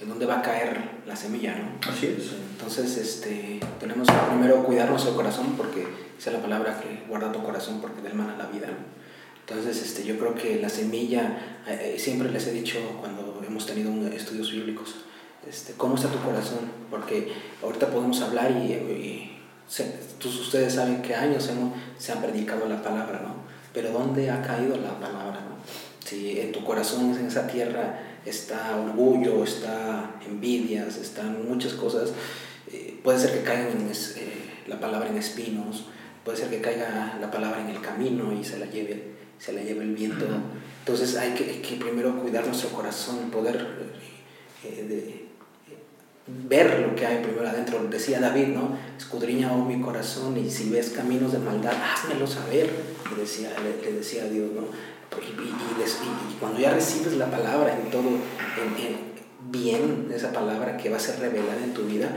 en 0.00 0.08
dónde 0.08 0.26
va 0.26 0.38
a 0.38 0.42
caer 0.42 0.80
la 1.06 1.14
semilla, 1.14 1.54
¿no? 1.56 1.90
Así 1.90 2.06
es. 2.06 2.32
Entonces, 2.52 2.96
este, 2.96 3.60
tenemos 3.78 4.08
que 4.08 4.14
primero 4.30 4.64
cuidar 4.64 4.90
nuestro 4.90 5.14
corazón 5.14 5.54
porque 5.56 5.86
dice 6.16 6.30
la 6.30 6.40
palabra 6.40 6.80
que 6.80 7.04
guarda 7.08 7.30
tu 7.32 7.42
corazón 7.42 7.80
porque 7.80 8.00
del 8.02 8.14
mana 8.14 8.36
la 8.36 8.46
vida, 8.46 8.66
¿no? 8.68 9.00
Entonces, 9.46 9.82
este, 9.82 10.04
yo 10.04 10.16
creo 10.18 10.34
que 10.34 10.60
la 10.60 10.68
semilla, 10.68 11.62
eh, 11.66 11.94
eh, 11.96 11.98
siempre 11.98 12.30
les 12.30 12.46
he 12.46 12.52
dicho 12.52 12.78
cuando 13.00 13.42
hemos 13.46 13.66
tenido 13.66 13.90
estudios 14.08 14.52
bíblicos, 14.52 14.94
este, 15.48 15.72
¿cómo 15.74 15.96
está 15.96 16.08
tu 16.08 16.18
corazón? 16.20 16.58
Porque 16.90 17.32
ahorita 17.62 17.88
podemos 17.88 18.20
hablar 18.22 18.50
y, 18.52 18.72
y 18.72 19.40
se- 19.66 19.98
ustedes 20.24 20.74
saben 20.74 21.02
que 21.02 21.14
años 21.14 21.48
hemos, 21.48 21.72
se 21.98 22.12
han 22.12 22.20
predicado 22.22 22.68
la 22.68 22.80
palabra, 22.82 23.20
¿no? 23.24 23.34
Pero 23.72 23.90
¿dónde 23.92 24.30
ha 24.30 24.42
caído 24.42 24.76
la 24.76 24.98
palabra, 24.98 25.40
no? 25.48 25.56
Si 26.04 26.40
en 26.40 26.50
tu 26.52 26.64
corazón, 26.64 27.14
en 27.18 27.26
esa 27.26 27.46
tierra, 27.46 28.00
está 28.26 28.76
orgullo, 28.76 29.44
está 29.44 30.10
envidias, 30.26 30.96
están 30.96 31.46
muchas 31.48 31.74
cosas, 31.74 32.10
eh, 32.72 32.98
puede 33.02 33.18
ser 33.18 33.32
que 33.32 33.42
caiga 33.42 33.70
en 33.70 33.88
es- 33.88 34.16
eh, 34.16 34.32
la 34.66 34.80
palabra 34.80 35.08
en 35.08 35.16
espinos, 35.16 35.86
puede 36.24 36.36
ser 36.38 36.48
que 36.50 36.60
caiga 36.60 37.16
la 37.20 37.30
palabra 37.30 37.60
en 37.60 37.68
el 37.68 37.80
camino 37.80 38.32
y 38.32 38.44
se 38.44 38.58
la 38.58 38.66
lleve, 38.66 39.12
se 39.38 39.52
la 39.52 39.62
lleve 39.62 39.84
el 39.84 39.94
viento. 39.94 40.26
Entonces 40.80 41.16
hay 41.16 41.32
que, 41.34 41.44
hay 41.44 41.58
que 41.62 41.76
primero 41.76 42.20
cuidar 42.20 42.46
nuestro 42.46 42.70
corazón, 42.70 43.30
poder 43.30 43.66
eh, 44.64 44.84
de- 44.88 45.19
ver 46.48 46.80
lo 46.86 46.94
que 46.94 47.06
hay 47.06 47.22
primero 47.22 47.48
adentro. 47.48 47.82
Decía 47.90 48.20
David, 48.20 48.48
¿no? 48.48 48.76
Escudriña 48.98 49.52
oh, 49.52 49.64
mi 49.64 49.80
corazón 49.80 50.36
y 50.36 50.50
si 50.50 50.70
ves 50.70 50.90
caminos 50.90 51.32
de 51.32 51.38
maldad, 51.38 51.72
házmelo 51.72 52.26
saber, 52.26 52.70
le 53.14 53.22
decía, 53.22 53.50
le, 53.62 53.92
decía 53.92 54.24
Dios, 54.24 54.50
¿no? 54.52 54.62
Y 55.20 56.34
cuando 56.38 56.60
ya 56.60 56.72
recibes 56.72 57.14
la 57.14 57.26
palabra 57.30 57.76
en 57.78 57.90
todo, 57.90 58.08
en, 58.08 58.86
en- 58.86 59.09
bien 59.50 60.10
esa 60.14 60.32
palabra 60.32 60.76
que 60.76 60.88
va 60.90 60.96
a 60.96 61.00
ser 61.00 61.18
revelada 61.20 61.62
en 61.64 61.72
tu 61.74 61.82
vida, 61.82 62.08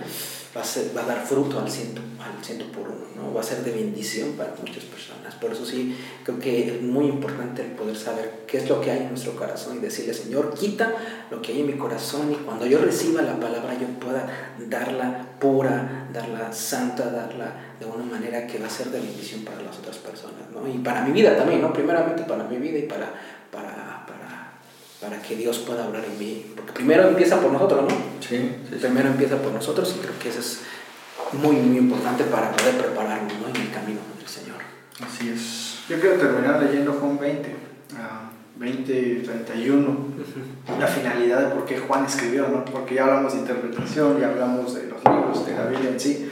va 0.56 0.62
a, 0.62 0.66
ser- 0.66 0.96
va 0.96 1.04
a 1.04 1.06
dar 1.08 1.26
fruto 1.26 1.60
al 1.60 1.70
ciento, 1.70 2.02
al 2.20 2.44
ciento 2.44 2.66
por 2.72 2.88
uno, 2.88 3.06
¿no? 3.16 3.34
va 3.34 3.42
a 3.42 3.44
ser 3.44 3.64
de 3.64 3.72
bendición 3.72 4.34
para 4.34 4.54
muchas 4.60 4.84
personas. 4.84 5.34
Por 5.36 5.52
eso 5.52 5.66
sí, 5.66 5.98
creo 6.24 6.38
que 6.40 6.68
es 6.76 6.82
muy 6.82 7.06
importante 7.06 7.64
el 7.64 7.72
poder 7.72 7.96
saber 7.98 8.44
qué 8.48 8.58
es 8.58 8.70
lo 8.70 8.80
que 8.80 8.92
hay 8.92 9.00
en 9.00 9.10
nuestro 9.10 9.36
corazón 9.36 9.78
y 9.78 9.80
decirle, 9.80 10.14
Señor, 10.14 10.54
quita 10.54 10.94
lo 11.32 11.42
que 11.42 11.54
hay 11.54 11.62
en 11.62 11.68
mi 11.68 11.74
corazón 11.74 12.32
y 12.32 12.36
cuando 12.36 12.66
yo 12.68 12.78
reciba 12.80 13.22
la 13.24 13.40
palabra 13.40 13.74
yo 13.80 13.88
pueda 14.00 14.56
darla 14.70 15.26
pura, 15.40 16.08
darla 16.14 16.54
santa, 16.54 17.10
darla 17.10 17.56
de 17.80 17.86
una 17.88 18.06
manera 18.06 18.46
que 18.46 18.60
va 18.60 18.68
a 18.68 18.70
ser 18.70 18.88
de 18.92 19.00
bendición 19.00 19.44
para 19.44 19.62
las 19.62 19.78
otras 19.80 19.98
personas, 19.98 20.50
¿no? 20.54 20.68
Y 20.68 20.78
para 20.80 21.04
mi 21.04 21.12
vida 21.12 21.36
también, 21.36 21.62
¿no? 21.62 21.74
Primeramente 21.74 22.24
para 22.24 22.44
mi 22.44 22.58
vida 22.58 22.78
y 22.78 22.84
para, 22.84 23.12
para, 23.52 24.03
para, 25.04 25.22
que 25.22 25.36
Dios 25.36 25.60
pueda 25.60 25.86
hablar 25.86 26.04
en 26.06 26.18
mí. 26.18 26.46
Porque 26.56 26.72
primero 26.72 27.08
empieza 27.08 27.40
por 27.40 27.52
nosotros, 27.52 27.82
¿no? 27.84 27.96
Sí, 28.28 28.56
Primero 28.80 29.10
empieza 29.10 29.38
por 29.38 29.52
nosotros 29.52 29.96
y 29.98 30.00
creo 30.00 30.18
que 30.20 30.30
eso 30.30 30.40
es 30.40 30.62
muy, 31.34 31.56
muy 31.56 31.78
importante 31.78 32.24
para 32.26 32.52
poder 32.52 32.78
prepararnos 32.78 33.34
¿no? 33.40 33.50
en 33.50 33.56
el 33.56 33.72
camino 33.72 34.00
del 34.18 34.28
Señor. 34.28 34.58
Así 35.02 35.30
es. 35.30 35.80
Yo 35.90 36.00
quiero 36.00 36.16
terminar 36.16 36.62
leyendo 36.64 36.94
Juan 36.94 37.20
20, 37.20 37.56
ah, 37.98 38.32
20, 38.56 39.22
31, 39.26 39.98
la 40.80 40.88
finalidad 40.88 41.50
de 41.50 41.56
por 41.56 41.66
qué 41.66 41.80
Juan 41.80 42.06
escribió, 42.06 42.48
¿no? 42.48 42.64
Porque 42.64 42.96
ya 42.96 43.04
hablamos 43.04 43.34
de 43.34 43.40
interpretación, 43.40 44.20
ya 44.20 44.30
hablamos 44.30 44.76
de 44.76 44.84
los 44.84 45.04
libros, 45.04 45.46
de 45.46 45.54
la 45.54 45.66
Biblia 45.66 45.90
en 45.90 46.00
sí, 46.00 46.32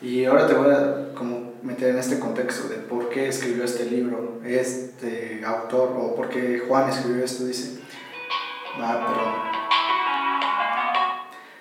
y 0.00 0.24
ahora 0.26 0.46
te 0.46 0.54
voy 0.54 0.70
a 0.70 1.12
como 1.14 1.54
meter 1.62 1.90
en 1.90 1.98
este 1.98 2.20
contexto 2.20 2.68
de 2.68 2.76
por 2.76 3.08
qué 3.08 3.28
escribió 3.28 3.64
este 3.64 3.86
libro, 3.86 4.40
este 4.44 5.42
autor, 5.44 5.96
o 5.98 6.14
por 6.14 6.28
qué 6.28 6.62
Juan 6.68 6.88
escribió 6.88 7.24
esto, 7.24 7.44
dice, 7.46 7.80
ah, 8.80 9.06
perdón. 9.06 9.58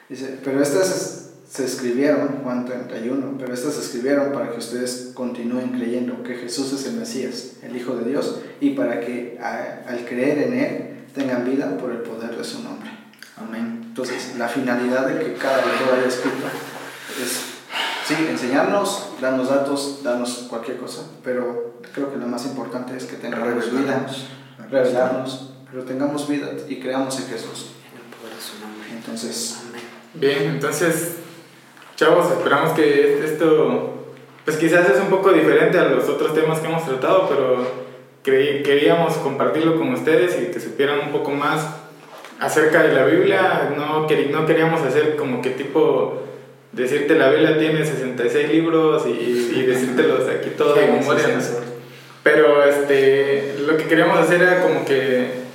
Dice, 0.10 0.40
pero 0.44 0.62
estas 0.62 1.32
se 1.50 1.66
escribieron, 1.66 2.42
Juan 2.44 2.66
31, 2.66 3.36
pero 3.40 3.54
estas 3.54 3.74
se 3.74 3.82
escribieron 3.82 4.32
para 4.32 4.52
que 4.52 4.58
ustedes 4.60 5.12
continúen 5.14 5.70
creyendo 5.72 6.24
que 6.24 6.36
Jesús 6.36 6.72
es 6.74 6.86
el 6.88 6.96
Mesías, 6.98 7.54
el 7.64 7.76
Hijo 7.76 7.96
de 7.96 8.10
Dios, 8.10 8.40
y 8.62 8.72
para 8.72 9.00
que 9.02 9.38
a- 9.42 9.82
al 9.90 10.06
creer 10.06 10.40
en 10.40 10.54
Él 10.54 11.06
tengan 11.14 11.46
vida 11.46 11.78
por 11.78 11.92
el 11.92 12.00
poder 12.00 12.36
de 12.38 12.44
su 12.44 12.64
nombre. 12.64 12.90
Amén. 13.38 13.82
Entonces, 13.88 14.36
la 14.38 14.48
finalidad 14.48 15.08
de 15.08 15.20
que 15.20 15.34
cada 15.36 15.58
autor 15.58 15.98
haya 16.00 16.08
escrito 16.08 16.46
es, 17.22 17.42
sí, 18.08 18.16
enseñarnos, 18.30 19.10
darnos 19.22 19.50
datos, 19.50 20.02
darnos 20.04 20.48
cualquier 20.50 20.78
cosa, 20.78 21.04
pero 21.24 21.80
creo 21.94 22.12
que 22.12 22.18
lo 22.18 22.28
más 22.28 22.46
importante 22.46 22.96
es 22.96 23.06
que 23.06 23.16
tengamos 23.18 23.72
vida, 23.72 24.06
Revelarnos. 24.70 25.54
Pero 25.72 25.84
tengamos 25.84 26.28
vida 26.28 26.52
y 26.68 26.78
creamos 26.80 27.18
en 27.20 27.28
Jesús. 27.28 27.72
En 27.92 27.98
el 28.00 28.16
poder 28.16 28.36
de 28.36 28.42
su 28.42 28.60
nombre. 28.60 28.88
Entonces, 28.92 29.60
Amén. 29.70 29.82
Bien, 30.14 30.44
entonces, 30.54 31.18
chavos, 31.96 32.32
esperamos 32.32 32.72
que 32.74 33.24
esto, 33.24 34.06
pues 34.46 34.58
quizás 34.58 34.90
es 34.90 35.00
un 35.00 35.08
poco 35.10 35.32
diferente 35.34 35.78
a 35.78 35.86
los 35.86 36.08
otros 36.10 36.34
temas 36.34 36.60
que 36.60 36.68
hemos 36.68 36.86
tratado, 36.86 37.28
pero 37.30 37.88
creí- 38.24 38.64
queríamos 38.64 39.14
compartirlo 39.18 39.78
con 39.78 39.94
ustedes 39.94 40.38
y 40.42 40.52
que 40.52 40.60
supieran 40.60 41.00
un 41.00 41.12
poco 41.12 41.32
más 41.32 41.68
acerca 42.40 42.84
de 42.84 42.94
la 42.94 43.06
Biblia. 43.06 43.74
No, 43.78 44.08
queríamos 44.08 44.82
hacer 44.82 45.16
como 45.16 45.42
que 45.42 45.52
tipo 45.52 46.24
decirte 46.72 47.16
la 47.16 47.30
Biblia 47.30 47.58
tiene 47.58 47.84
66 47.86 48.50
libros 48.52 49.04
y, 49.08 49.10
y 49.56 49.64
decírtelos 49.66 50.28
aquí 50.30 50.52
todo 50.58 50.74
de 50.76 50.88
memoria. 50.88 51.40
Pero 52.24 52.64
este, 52.64 53.56
lo 53.66 53.78
que 53.78 53.86
queríamos 53.86 54.18
hacer 54.20 54.42
era 54.42 54.62
como 54.62 54.84
que, 54.86 55.47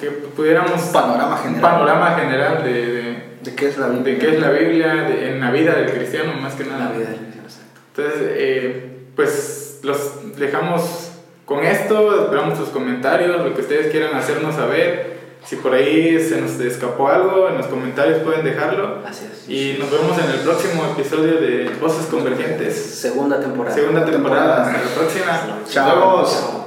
que 0.00 0.10
pudiéramos... 0.10 0.82
Un 0.82 0.92
panorama 0.92 1.36
general. 1.38 1.54
Un 1.56 1.60
panorama 1.70 2.10
general 2.18 2.64
de- 2.64 2.92
de 2.92 3.26
¿De 3.42 3.54
qué 3.54 3.68
es 3.68 3.78
la 3.78 3.88
Biblia? 3.88 4.12
de 4.14 4.18
qué 4.18 4.34
es 4.34 4.40
la 4.40 4.50
Biblia 4.50 4.94
de- 4.94 5.30
en 5.30 5.40
la 5.40 5.50
vida 5.50 5.74
del 5.74 5.90
cristiano 5.92 6.32
más 6.34 6.54
que 6.54 6.64
nada. 6.64 6.86
La 6.86 6.90
vida 6.92 7.08
del 7.10 7.16
Señor, 7.18 7.44
exacto. 7.44 7.80
Entonces, 7.96 8.22
eh, 8.34 8.98
pues 9.14 9.80
los 9.82 10.36
dejamos 10.36 11.10
con 11.44 11.64
esto, 11.64 12.24
esperamos 12.24 12.58
sus 12.58 12.70
comentarios, 12.70 13.40
lo 13.44 13.54
que 13.54 13.60
ustedes 13.60 13.90
quieran 13.92 14.14
hacernos 14.16 14.56
saber. 14.56 15.14
Si 15.44 15.54
por 15.54 15.72
ahí 15.74 16.18
se 16.20 16.40
nos 16.40 16.58
escapó 16.58 17.08
algo, 17.08 17.48
en 17.48 17.56
los 17.58 17.66
comentarios 17.68 18.18
pueden 18.18 18.44
dejarlo. 18.44 18.98
Gracias. 19.02 19.48
Y 19.48 19.76
nos 19.78 19.88
vemos 19.92 20.18
en 20.18 20.28
el 20.28 20.40
próximo 20.40 20.84
episodio 20.86 21.34
de 21.40 21.70
Voces 21.80 22.06
Convergentes. 22.06 22.74
Segunda 22.74 23.38
temporada. 23.38 23.72
Segunda 23.76 24.04
temporada. 24.04 24.62
Hasta 24.66 24.72
la 24.82 24.94
próxima. 24.96 25.58
Chao. 25.70 26.65